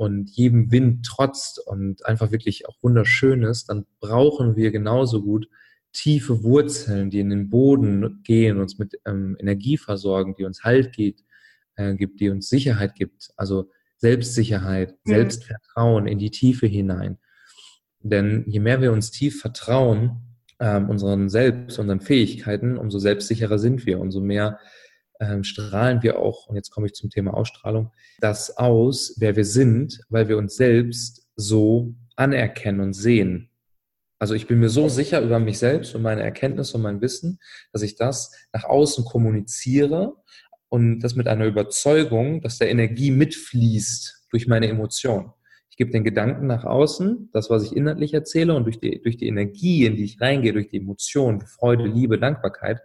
und 0.00 0.30
jedem 0.30 0.72
Wind 0.72 1.04
trotzt 1.04 1.58
und 1.58 2.06
einfach 2.06 2.30
wirklich 2.30 2.66
auch 2.66 2.76
wunderschön 2.80 3.42
ist, 3.42 3.68
dann 3.68 3.84
brauchen 4.00 4.56
wir 4.56 4.70
genauso 4.70 5.20
gut 5.20 5.46
tiefe 5.92 6.42
Wurzeln, 6.42 7.10
die 7.10 7.20
in 7.20 7.28
den 7.28 7.50
Boden 7.50 8.22
gehen, 8.22 8.60
uns 8.60 8.78
mit 8.78 8.94
ähm, 9.04 9.36
Energie 9.38 9.76
versorgen, 9.76 10.34
die 10.38 10.46
uns 10.46 10.64
Halt 10.64 10.94
geht, 10.94 11.22
äh, 11.76 11.94
gibt, 11.96 12.20
die 12.20 12.30
uns 12.30 12.48
Sicherheit 12.48 12.94
gibt, 12.94 13.28
also 13.36 13.68
Selbstsicherheit, 13.98 14.96
mhm. 15.04 15.10
Selbstvertrauen 15.10 16.06
in 16.06 16.18
die 16.18 16.30
Tiefe 16.30 16.66
hinein. 16.66 17.18
Denn 17.98 18.44
je 18.46 18.60
mehr 18.60 18.80
wir 18.80 18.92
uns 18.92 19.10
tief 19.10 19.38
vertrauen, 19.38 20.22
ähm, 20.60 20.88
unseren 20.88 21.28
Selbst, 21.28 21.78
unseren 21.78 22.00
Fähigkeiten, 22.00 22.78
umso 22.78 22.98
selbstsicherer 22.98 23.58
sind 23.58 23.84
wir, 23.84 24.00
umso 24.00 24.22
mehr 24.22 24.60
ähm, 25.20 25.44
strahlen 25.44 26.02
wir 26.02 26.18
auch, 26.18 26.46
und 26.46 26.56
jetzt 26.56 26.70
komme 26.70 26.86
ich 26.86 26.94
zum 26.94 27.10
Thema 27.10 27.34
Ausstrahlung, 27.34 27.92
das 28.20 28.56
aus, 28.56 29.16
wer 29.18 29.36
wir 29.36 29.44
sind, 29.44 30.00
weil 30.08 30.28
wir 30.28 30.38
uns 30.38 30.56
selbst 30.56 31.28
so 31.36 31.94
anerkennen 32.16 32.80
und 32.80 32.94
sehen. 32.94 33.50
Also 34.18 34.34
ich 34.34 34.46
bin 34.46 34.58
mir 34.58 34.68
so 34.68 34.88
sicher 34.88 35.20
über 35.22 35.38
mich 35.38 35.58
selbst 35.58 35.94
und 35.94 36.02
meine 36.02 36.22
Erkenntnisse 36.22 36.76
und 36.76 36.82
mein 36.82 37.00
Wissen, 37.00 37.38
dass 37.72 37.82
ich 37.82 37.96
das 37.96 38.34
nach 38.52 38.64
außen 38.64 39.04
kommuniziere 39.04 40.16
und 40.68 41.00
das 41.00 41.14
mit 41.14 41.28
einer 41.28 41.46
Überzeugung, 41.46 42.42
dass 42.42 42.58
der 42.58 42.70
Energie 42.70 43.10
mitfließt 43.10 44.26
durch 44.30 44.46
meine 44.46 44.68
Emotionen 44.68 45.32
gebe 45.80 45.92
den 45.92 46.04
Gedanken 46.04 46.46
nach 46.46 46.64
außen, 46.64 47.30
das, 47.32 47.48
was 47.48 47.64
ich 47.64 47.74
inhaltlich 47.74 48.12
erzähle 48.12 48.54
und 48.54 48.64
durch 48.64 48.80
die, 48.80 49.00
durch 49.00 49.16
die 49.16 49.28
Energie, 49.28 49.86
in 49.86 49.96
die 49.96 50.04
ich 50.04 50.20
reingehe, 50.20 50.52
durch 50.52 50.68
die 50.68 50.76
Emotionen, 50.76 51.40
Freude, 51.40 51.86
Liebe, 51.86 52.18
Dankbarkeit, 52.18 52.82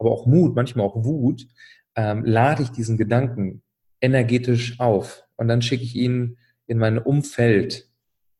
aber 0.00 0.10
auch 0.10 0.26
Mut, 0.26 0.56
manchmal 0.56 0.86
auch 0.86 1.04
Wut, 1.04 1.46
ähm, 1.94 2.24
lade 2.24 2.62
ich 2.62 2.70
diesen 2.70 2.96
Gedanken 2.96 3.62
energetisch 4.00 4.80
auf 4.80 5.24
und 5.36 5.48
dann 5.48 5.62
schicke 5.62 5.84
ich 5.84 5.94
ihn 5.94 6.38
in 6.66 6.78
mein 6.78 6.98
Umfeld. 6.98 7.88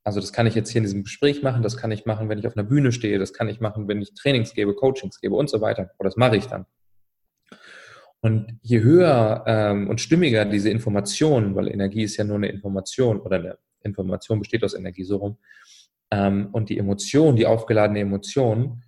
Also 0.02 0.20
das 0.20 0.32
kann 0.32 0.46
ich 0.46 0.54
jetzt 0.54 0.70
hier 0.70 0.78
in 0.78 0.84
diesem 0.84 1.04
Gespräch 1.04 1.42
machen, 1.42 1.62
das 1.62 1.76
kann 1.76 1.92
ich 1.92 2.06
machen, 2.06 2.28
wenn 2.28 2.38
ich 2.38 2.46
auf 2.46 2.56
einer 2.56 2.66
Bühne 2.66 2.90
stehe, 2.90 3.18
das 3.18 3.34
kann 3.34 3.48
ich 3.48 3.60
machen, 3.60 3.86
wenn 3.86 4.00
ich 4.00 4.14
Trainings 4.14 4.54
gebe, 4.54 4.74
Coachings 4.74 5.20
gebe 5.20 5.36
und 5.36 5.50
so 5.50 5.60
weiter. 5.60 5.90
Oder 5.98 6.08
das 6.08 6.16
mache 6.16 6.36
ich 6.36 6.46
dann. 6.46 6.64
Und 8.22 8.58
je 8.62 8.80
höher 8.80 9.44
ähm, 9.46 9.88
und 9.88 10.00
stimmiger 10.00 10.44
diese 10.44 10.70
Information, 10.70 11.54
weil 11.54 11.68
Energie 11.68 12.02
ist 12.02 12.16
ja 12.16 12.24
nur 12.24 12.36
eine 12.36 12.48
Information 12.48 13.20
oder 13.20 13.36
eine 13.36 13.58
Information 13.82 14.38
besteht 14.38 14.64
aus 14.64 14.74
Energie 14.74 15.04
so 15.04 15.16
rum, 15.16 15.36
ähm, 16.10 16.48
und 16.52 16.68
die 16.68 16.78
Emotion, 16.78 17.36
die 17.36 17.46
aufgeladene 17.46 18.00
Emotion, 18.00 18.82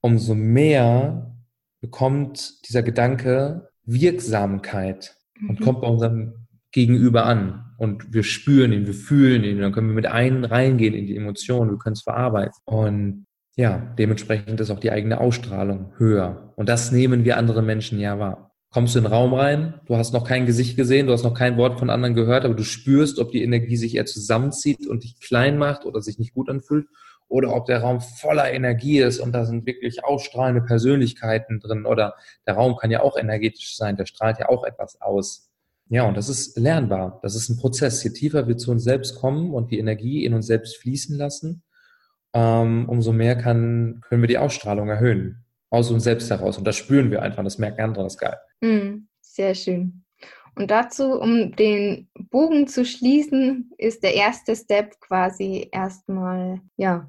umso 0.00 0.34
mehr 0.34 1.37
bekommt 1.80 2.66
dieser 2.68 2.82
Gedanke 2.82 3.68
Wirksamkeit 3.84 5.16
mhm. 5.38 5.50
und 5.50 5.60
kommt 5.60 5.80
bei 5.80 5.88
unserem 5.88 6.46
Gegenüber 6.72 7.24
an. 7.24 7.64
Und 7.78 8.12
wir 8.12 8.24
spüren 8.24 8.72
ihn, 8.72 8.86
wir 8.86 8.94
fühlen 8.94 9.44
ihn, 9.44 9.60
dann 9.60 9.72
können 9.72 9.88
wir 9.88 9.94
mit 9.94 10.06
einem 10.06 10.44
reingehen 10.44 10.94
in 10.94 11.06
die 11.06 11.16
Emotionen, 11.16 11.70
wir 11.70 11.78
können 11.78 11.94
es 11.94 12.02
verarbeiten. 12.02 12.54
Und 12.64 13.26
ja, 13.56 13.94
dementsprechend 13.98 14.60
ist 14.60 14.70
auch 14.70 14.80
die 14.80 14.90
eigene 14.90 15.20
Ausstrahlung 15.20 15.92
höher. 15.96 16.52
Und 16.56 16.68
das 16.68 16.92
nehmen 16.92 17.24
wir 17.24 17.36
anderen 17.36 17.66
Menschen 17.66 17.98
ja 18.00 18.18
wahr 18.18 18.48
kommst 18.70 18.94
du 18.94 18.98
in 18.98 19.04
den 19.04 19.12
Raum 19.12 19.32
rein, 19.32 19.80
du 19.86 19.96
hast 19.96 20.12
noch 20.12 20.24
kein 20.24 20.46
Gesicht 20.46 20.76
gesehen, 20.76 21.06
du 21.06 21.12
hast 21.12 21.22
noch 21.22 21.34
kein 21.34 21.56
Wort 21.56 21.78
von 21.78 21.90
anderen 21.90 22.14
gehört, 22.14 22.44
aber 22.44 22.54
du 22.54 22.64
spürst, 22.64 23.18
ob 23.18 23.30
die 23.30 23.42
Energie 23.42 23.76
sich 23.76 23.96
eher 23.96 24.06
zusammenzieht 24.06 24.86
und 24.86 25.04
dich 25.04 25.20
klein 25.20 25.58
macht 25.58 25.86
oder 25.86 26.02
sich 26.02 26.18
nicht 26.18 26.34
gut 26.34 26.50
anfühlt 26.50 26.86
oder 27.28 27.54
ob 27.54 27.66
der 27.66 27.82
Raum 27.82 28.00
voller 28.00 28.52
Energie 28.52 28.98
ist 28.98 29.20
und 29.20 29.32
da 29.32 29.44
sind 29.44 29.66
wirklich 29.66 30.04
ausstrahlende 30.04 30.62
Persönlichkeiten 30.62 31.60
drin 31.60 31.86
oder 31.86 32.14
der 32.46 32.54
Raum 32.54 32.76
kann 32.76 32.90
ja 32.90 33.02
auch 33.02 33.16
energetisch 33.16 33.76
sein, 33.76 33.96
der 33.96 34.06
strahlt 34.06 34.38
ja 34.38 34.48
auch 34.48 34.64
etwas 34.64 35.00
aus. 35.00 35.50
Ja, 35.90 36.04
und 36.04 36.16
das 36.16 36.28
ist 36.28 36.58
lernbar. 36.58 37.18
Das 37.22 37.34
ist 37.34 37.48
ein 37.48 37.56
Prozess. 37.56 38.04
Je 38.04 38.10
tiefer 38.10 38.46
wir 38.46 38.58
zu 38.58 38.70
uns 38.70 38.84
selbst 38.84 39.16
kommen 39.16 39.54
und 39.54 39.70
die 39.70 39.78
Energie 39.78 40.24
in 40.24 40.34
uns 40.34 40.46
selbst 40.46 40.76
fließen 40.76 41.16
lassen, 41.16 41.62
ähm, 42.34 42.86
umso 42.88 43.12
mehr 43.12 43.36
kann, 43.36 44.02
können 44.06 44.22
wir 44.22 44.28
die 44.28 44.38
Ausstrahlung 44.38 44.88
erhöhen 44.88 45.44
aus 45.70 45.90
uns 45.90 46.04
selbst 46.04 46.30
heraus. 46.30 46.58
Und 46.58 46.66
das 46.66 46.76
spüren 46.76 47.10
wir 47.10 47.22
einfach, 47.22 47.44
das 47.44 47.58
merken 47.58 47.80
andere, 47.82 48.04
das 48.04 48.14
ist 48.14 48.20
geil. 48.20 48.36
Mm, 48.60 49.06
sehr 49.20 49.54
schön. 49.54 50.04
Und 50.54 50.70
dazu, 50.70 51.12
um 51.12 51.54
den 51.54 52.08
Bogen 52.30 52.66
zu 52.66 52.84
schließen, 52.84 53.70
ist 53.78 54.02
der 54.02 54.14
erste 54.14 54.56
Step 54.56 54.98
quasi 55.00 55.68
erstmal, 55.70 56.60
ja, 56.76 57.08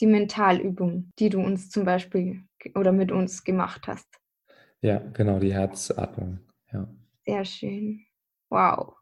die 0.00 0.06
Mentalübung, 0.06 1.10
die 1.18 1.28
du 1.28 1.40
uns 1.40 1.70
zum 1.70 1.84
Beispiel 1.84 2.42
oder 2.74 2.92
mit 2.92 3.12
uns 3.12 3.44
gemacht 3.44 3.86
hast. 3.86 4.08
Ja, 4.80 4.98
genau, 4.98 5.38
die 5.38 5.52
Herzatmung. 5.52 6.40
Ja. 6.72 6.88
Sehr 7.26 7.44
schön. 7.44 8.06
Wow. 8.48 8.94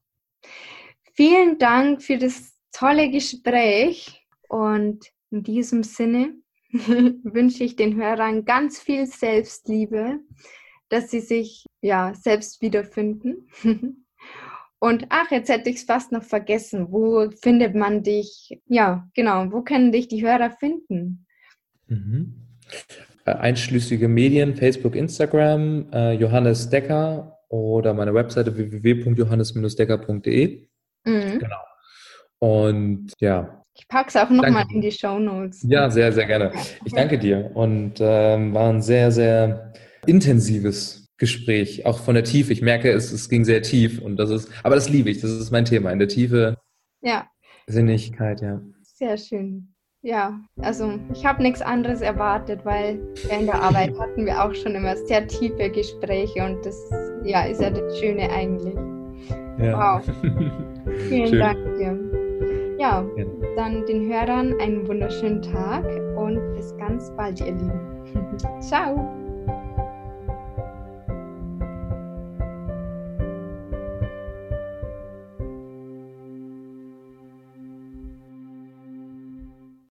Vielen 1.15 1.59
Dank 1.59 2.03
für 2.03 2.19
das 2.19 2.55
tolle 2.73 3.11
Gespräch 3.11 4.27
und 4.49 5.07
in 5.31 5.43
diesem 5.43 5.83
Sinne 5.83 6.35
wünsche 6.71 7.65
ich 7.65 7.77
den 7.77 7.97
Hörern 7.97 8.45
ganz 8.45 8.81
viel 8.81 9.07
Selbstliebe, 9.07 10.21
dass 10.89 11.11
sie 11.11 11.21
sich 11.21 11.65
ja 11.81 12.15
selbst 12.15 12.61
wiederfinden. 12.61 13.49
Und 14.81 15.07
ach, 15.09 15.31
jetzt 15.31 15.49
hätte 15.49 15.71
ich 15.71 15.77
es 15.77 15.85
fast 15.85 16.13
noch 16.13 16.23
vergessen. 16.23 16.89
Wo 16.91 17.31
findet 17.31 17.75
man 17.75 18.03
dich? 18.03 18.61
Ja, 18.67 19.09
genau. 19.15 19.51
Wo 19.51 19.63
können 19.63 19.93
dich 19.93 20.09
die 20.09 20.23
Hörer 20.25 20.51
finden? 20.51 21.27
Mhm. 21.89 22.35
Äh, 23.25 23.33
einschließliche 23.33 24.07
Medien, 24.09 24.55
Facebook, 24.55 24.95
Instagram, 24.95 25.91
äh, 25.93 26.13
Johannes 26.13 26.71
Decker 26.71 27.37
oder 27.49 27.93
meine 27.95 28.15
Webseite 28.15 28.57
www.johannes-decker.de. 28.57 30.69
Mhm. 31.05 31.39
Genau. 31.39 31.63
Und 32.39 33.13
ja, 33.19 33.65
ich 33.75 33.89
packe 33.89 34.09
es 34.09 34.17
auch 34.17 34.31
nochmal 34.31 34.65
in 34.73 34.81
die 34.81 34.93
Show 34.93 35.19
Notes. 35.19 35.63
Ja, 35.63 35.91
sehr, 35.91 36.13
sehr 36.13 36.27
gerne. 36.27 36.53
Ich 36.85 36.93
danke 36.93 37.19
dir 37.19 37.51
und 37.55 37.95
ähm, 38.01 38.55
war 38.55 38.71
ein 38.71 38.83
sehr, 38.83 39.11
sehr 39.11 39.73
intensives 40.07 41.08
Gespräch, 41.19 41.85
auch 41.85 41.99
von 41.99 42.15
der 42.15 42.25
Tiefe. 42.25 42.53
Ich 42.53 42.63
merke, 42.63 42.91
es, 42.91 43.13
es 43.13 43.29
ging 43.29 43.45
sehr 43.45 43.63
tief 43.63 44.01
und 44.01 44.17
das 44.17 44.31
ist, 44.31 44.51
aber 44.63 44.77
das 44.77 44.89
liebe 44.89 45.11
ich, 45.11 45.21
das 45.21 45.33
ist 45.33 45.51
mein 45.51 45.65
Thema, 45.65 45.91
in 45.91 45.99
der 45.99 46.09
Tiefe. 46.09 46.57
Ja. 47.03 47.29
Sinnigkeit, 47.67 48.41
ja. 48.41 48.61
Sehr 48.83 49.19
schön. 49.19 49.75
Ja, 50.03 50.41
also 50.61 50.99
ich 51.13 51.27
habe 51.27 51.43
nichts 51.43 51.61
anderes 51.61 52.01
erwartet, 52.01 52.65
weil 52.65 53.01
in 53.37 53.47
der 53.47 53.61
Arbeit 53.61 53.99
hatten 53.99 54.25
wir 54.27 54.43
auch 54.43 54.55
schon 54.55 54.77
immer 54.77 54.97
sehr 54.97 55.27
tiefe 55.27 55.71
Gespräche 55.71 56.45
und 56.45 56.65
das 56.65 56.77
ja, 57.25 57.43
ist 57.43 57.61
ja 57.61 57.71
das 57.71 57.99
Schöne 57.99 58.31
eigentlich. 58.31 58.75
Ja. 59.61 59.99
Wow. 59.99 60.15
Vielen 61.09 61.29
Schön. 61.29 61.39
Dank 61.41 61.79
dir. 61.79 61.99
Ja, 62.79 63.05
ja, 63.17 63.25
dann 63.57 63.85
den 63.87 64.09
Hörern 64.09 64.55
einen 64.61 64.87
wunderschönen 64.87 65.43
Tag 65.43 65.85
und 66.17 66.55
bis 66.55 66.77
ganz 66.77 67.11
bald, 67.17 67.41
ihr 67.41 67.47
Lieben. 67.47 68.31
Ciao. 68.61 69.18